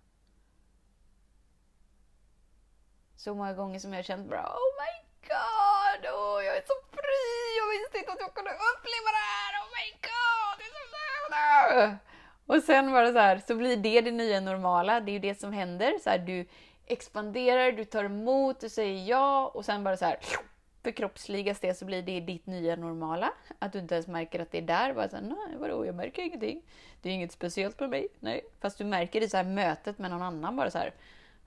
Så 3.25 3.35
många 3.35 3.53
gånger 3.53 3.79
som 3.79 3.93
jag 3.93 3.99
har 3.99 4.03
känt 4.03 4.31
bara 4.31 4.47
Oh 4.65 4.73
my 4.83 4.95
god! 5.33 6.03
Oh, 6.15 6.45
jag 6.45 6.57
är 6.57 6.65
så 6.73 6.79
fri! 6.97 7.27
Jag 7.61 7.69
visste 7.75 7.99
inte 7.99 8.13
att 8.13 8.21
jag 8.21 8.35
kunde 8.35 8.51
uppleva 8.51 9.09
det 9.17 9.25
här! 9.33 9.53
Oh 9.63 9.69
my 9.79 9.87
god! 10.09 10.55
Det 10.59 10.65
är 10.65 10.75
så 10.75 11.99
och 12.47 12.63
sen 12.63 12.93
var 12.93 13.03
det 13.03 13.13
så 13.13 13.19
här, 13.19 13.43
så 13.47 13.55
blir 13.55 13.77
det 13.77 14.01
det 14.01 14.11
nya 14.11 14.41
normala. 14.41 15.01
Det 15.01 15.11
är 15.11 15.13
ju 15.13 15.19
det 15.19 15.41
som 15.41 15.53
händer. 15.53 15.99
Så 15.99 16.11
här, 16.11 16.19
du 16.19 16.47
expanderar, 16.87 17.73
du 17.73 17.85
tar 17.85 18.05
emot, 18.05 18.61
du 18.61 18.69
säger 18.69 19.09
ja 19.09 19.47
och 19.55 19.65
sen 19.65 19.85
bara 19.85 19.97
så 19.97 20.05
här 20.05 20.19
förkroppsligas 20.83 21.61
det 21.61 21.75
så 21.75 21.85
blir 21.85 22.03
det 22.03 22.21
ditt 22.21 22.47
nya 22.47 22.77
normala. 22.77 23.33
Att 23.59 23.73
du 23.73 23.79
inte 23.79 23.95
ens 23.95 24.07
märker 24.07 24.41
att 24.41 24.51
det 24.51 24.59
är 24.59 24.63
där. 24.63 24.95
Bara 24.95 25.09
så 25.09 25.17
här, 25.17 25.23
nej 25.23 25.57
vadå, 25.59 25.87
jag 25.87 25.95
märker 25.95 26.23
ingenting. 26.23 26.63
Det 27.03 27.09
är 27.09 27.13
inget 27.13 27.33
speciellt 27.33 27.81
med 27.81 27.91
mig. 27.91 28.09
Nej. 28.21 28.45
Fast 28.61 28.79
du 28.79 28.85
märker 28.85 29.21
det 29.21 29.27
i 29.27 29.29
så 29.29 29.37
här 29.37 29.45
mötet 29.45 29.99
med 29.99 30.11
någon 30.11 30.23
annan 30.23 30.57
bara 30.57 30.71
så 30.71 30.79
här. 30.79 30.95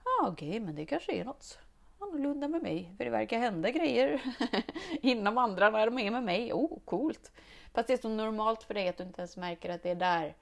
Ja 0.04 0.26
ah, 0.26 0.28
okej, 0.28 0.48
okay, 0.48 0.60
men 0.60 0.74
det 0.74 0.86
kanske 0.86 1.12
är 1.12 1.24
något 1.24 1.58
annorlunda 1.98 2.48
med 2.48 2.62
mig. 2.62 2.94
För 2.96 3.04
det 3.04 3.10
verkar 3.10 3.38
hända 3.38 3.70
grejer 3.70 4.22
inom 5.02 5.38
andra 5.38 5.70
när 5.70 5.86
de 5.86 5.98
är 5.98 6.10
med 6.10 6.22
mig. 6.22 6.52
Oh, 6.52 6.78
coolt! 6.84 7.32
Fast 7.74 7.86
det 7.86 7.92
är 7.92 7.98
så 7.98 8.08
normalt 8.08 8.62
för 8.62 8.74
dig 8.74 8.88
att 8.88 8.96
du 8.96 9.04
inte 9.04 9.20
ens 9.20 9.36
märker 9.36 9.70
att 9.70 9.82
det 9.82 9.90
är 9.90 9.94
där. 9.94 10.34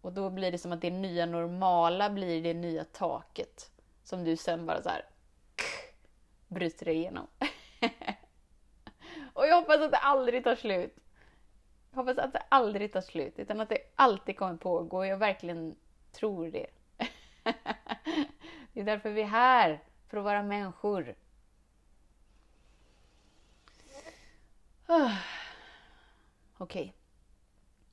Och 0.00 0.12
då 0.12 0.30
blir 0.30 0.52
det 0.52 0.58
som 0.58 0.72
att 0.72 0.80
det 0.80 0.90
nya 0.90 1.26
normala 1.26 2.10
blir 2.10 2.42
det 2.42 2.54
nya 2.54 2.84
taket. 2.84 3.70
Som 4.02 4.24
du 4.24 4.36
sen 4.36 4.66
bara 4.66 4.82
så 4.82 4.88
här 4.88 5.04
bryter 6.48 6.84
dig 6.84 6.96
igenom. 6.96 7.26
och 9.32 9.46
jag 9.46 9.56
hoppas 9.56 9.80
att 9.80 9.90
det 9.90 9.96
aldrig 9.96 10.44
tar 10.44 10.54
slut. 10.54 10.96
Jag 11.90 11.96
hoppas 11.96 12.18
att 12.18 12.32
det 12.32 12.42
aldrig 12.48 12.92
tar 12.92 13.00
slut, 13.00 13.38
utan 13.38 13.60
att 13.60 13.68
det 13.68 13.78
alltid 13.94 14.36
kommer 14.36 14.56
pågå. 14.56 15.06
Jag 15.06 15.18
verkligen 15.18 15.76
tror 16.12 16.46
det. 16.50 16.66
det 18.72 18.80
är 18.80 18.84
därför 18.84 19.10
vi 19.10 19.22
är 19.22 19.26
här, 19.26 19.80
för 20.08 20.16
att 20.16 20.24
vara 20.24 20.42
människor. 20.42 21.14
Ah. 24.86 25.18
Okej. 26.56 26.82
Okay. 26.82 26.92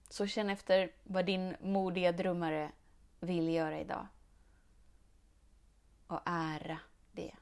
Så 0.09 0.27
känn 0.27 0.49
efter 0.49 0.91
vad 1.03 1.25
din 1.25 1.55
modiga 1.61 2.11
drömmare 2.11 2.71
vill 3.19 3.49
göra 3.49 3.79
idag. 3.79 4.07
Och 6.07 6.19
ära 6.25 6.79
det. 7.11 7.35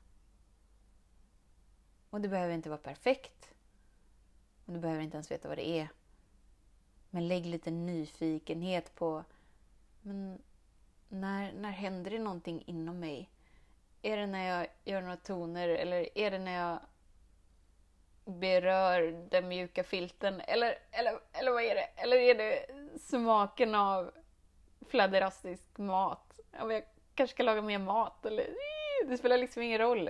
Och 2.10 2.22
det 2.22 2.28
behöver 2.28 2.54
inte 2.54 2.70
vara 2.70 2.80
perfekt. 2.80 3.54
Och 4.66 4.74
du 4.74 4.80
behöver 4.80 5.04
inte 5.04 5.18
ens 5.18 5.32
veta 5.32 5.48
vad 5.48 5.58
det 5.58 5.70
är. 5.70 5.90
Men 7.10 7.28
lägg 7.28 7.46
lite 7.46 7.72
nyfikenhet 7.72 8.96
på 8.96 9.24
men 10.02 10.42
när, 11.10 11.54
när 11.54 11.72
händer 11.72 12.12
det 12.12 12.20
någonting 12.20 12.64
inom 12.66 13.00
mig? 13.00 13.30
Är 14.02 14.18
det 14.18 14.28
när 14.28 14.58
jag 14.58 14.68
gör 14.84 15.02
några 15.02 15.18
toner 15.18 15.70
eller 15.70 16.18
är 16.18 16.32
det 16.32 16.40
när 16.40 16.68
jag 16.68 16.80
berör 18.26 19.28
den 19.30 19.48
mjuka 19.48 19.84
filten? 19.84 20.42
Eller, 20.42 20.78
eller, 20.92 21.20
eller 21.34 21.52
vad 21.52 21.64
är 21.64 21.76
det? 21.76 21.88
Eller 21.96 22.18
är 22.18 22.36
det 22.36 22.66
smaken 23.00 23.76
av 23.76 24.12
fladderastisk 24.90 25.78
mat? 25.78 26.40
Jag 26.52 26.84
kanske 27.16 27.34
ska 27.34 27.44
laga 27.44 27.62
mer 27.62 27.80
mat? 27.80 28.26
Eller, 28.26 28.48
det 29.08 29.18
spelar 29.18 29.38
liksom 29.38 29.64
ingen 29.64 29.80
roll. 29.80 30.10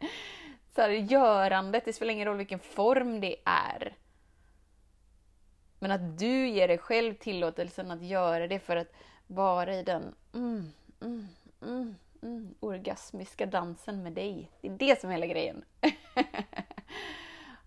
så 0.74 0.80
här, 0.80 0.88
görandet, 0.88 1.84
det 1.84 1.92
spelar 1.92 2.12
ingen 2.12 2.26
roll 2.26 2.36
vilken 2.36 2.58
form 2.58 3.20
det 3.20 3.36
är. 3.44 3.96
Men 5.78 5.90
att 5.90 6.18
du 6.18 6.48
ger 6.48 6.68
dig 6.68 6.78
själv 6.78 7.14
tillåtelsen 7.14 7.90
att 7.90 8.02
göra 8.02 8.46
det 8.46 8.58
för 8.58 8.76
att 8.76 8.92
vara 9.26 9.74
i 9.74 9.82
den 9.82 10.14
mm, 10.34 10.72
mm, 11.00 11.28
mm, 11.62 11.96
mm, 12.26 12.54
orgasmiska 12.60 13.46
dansen 13.46 14.02
med 14.02 14.12
dig. 14.12 14.50
Det 14.60 14.68
är 14.68 14.72
det 14.72 15.00
som 15.00 15.10
är 15.10 15.14
hela 15.14 15.26
grejen. 15.26 15.64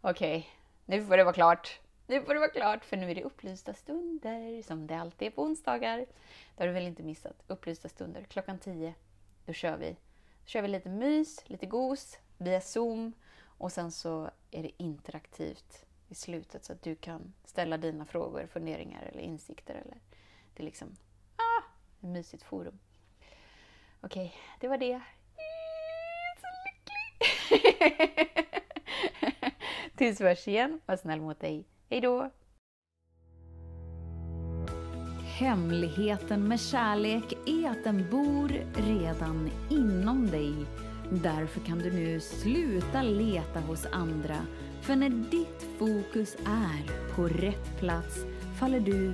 Okej, 0.01 0.37
okay, 0.37 0.43
nu 0.85 1.05
får 1.05 1.17
det 1.17 1.23
vara 1.23 1.33
klart. 1.33 1.79
Nu 2.07 2.21
får 2.21 2.33
det 2.33 2.39
vara 2.39 2.51
klart, 2.51 2.85
för 2.85 2.97
nu 2.97 3.11
är 3.11 3.15
det 3.15 3.23
upplysta 3.23 3.73
stunder, 3.73 4.61
som 4.61 4.87
det 4.87 4.95
alltid 4.95 5.27
är 5.27 5.31
på 5.31 5.43
onsdagar. 5.43 5.97
Det 5.97 6.63
har 6.63 6.67
du 6.67 6.73
väl 6.73 6.87
inte 6.87 7.03
missat? 7.03 7.43
Upplysta 7.47 7.89
stunder, 7.89 8.23
klockan 8.23 8.59
10. 8.59 8.93
Då 9.45 9.53
kör 9.53 9.77
vi. 9.77 9.91
Då 10.43 10.45
kör 10.45 10.61
vi 10.61 10.67
lite 10.67 10.89
mys, 10.89 11.49
lite 11.49 11.65
gos, 11.65 12.19
via 12.37 12.61
Zoom. 12.61 13.13
Och 13.41 13.71
sen 13.71 13.91
så 13.91 14.29
är 14.51 14.63
det 14.63 14.71
interaktivt 14.83 15.85
i 16.07 16.15
slutet 16.15 16.65
så 16.65 16.73
att 16.73 16.81
du 16.81 16.95
kan 16.95 17.33
ställa 17.45 17.77
dina 17.77 18.05
frågor, 18.05 18.47
funderingar 18.47 19.01
eller 19.01 19.21
insikter. 19.21 19.75
Eller 19.75 19.97
det 20.53 20.63
är 20.63 20.65
liksom 20.65 20.95
ah, 21.35 21.63
ett 21.99 22.09
mysigt 22.09 22.43
forum. 22.43 22.79
Okej, 24.01 24.35
det 24.59 24.67
var 24.67 24.77
det. 24.77 25.01
Så 26.41 26.47
lycklig! 26.65 28.29
Tills 29.95 30.21
vi 30.21 30.25
hörs 30.25 30.47
igen, 30.47 30.81
var 30.85 30.95
snäll 30.97 31.21
mot 31.21 31.39
dig. 31.39 31.65
Hej 31.89 32.01
då! 32.01 32.31
Hemligheten 35.39 36.47
med 36.47 36.59
kärlek 36.59 37.33
är 37.45 37.69
att 37.69 37.83
den 37.83 38.09
bor 38.11 38.49
redan 38.73 39.51
inom 39.69 40.27
dig. 40.27 40.53
Därför 41.11 41.59
kan 41.59 41.79
du 41.79 41.91
nu 41.91 42.19
sluta 42.19 43.01
leta 43.01 43.59
hos 43.59 43.85
andra. 43.91 44.37
För 44.81 44.95
när 44.95 45.09
ditt 45.09 45.65
fokus 45.79 46.35
är 46.45 47.13
på 47.15 47.27
rätt 47.27 47.79
plats 47.79 48.25
faller 48.59 48.79
du 48.79 49.13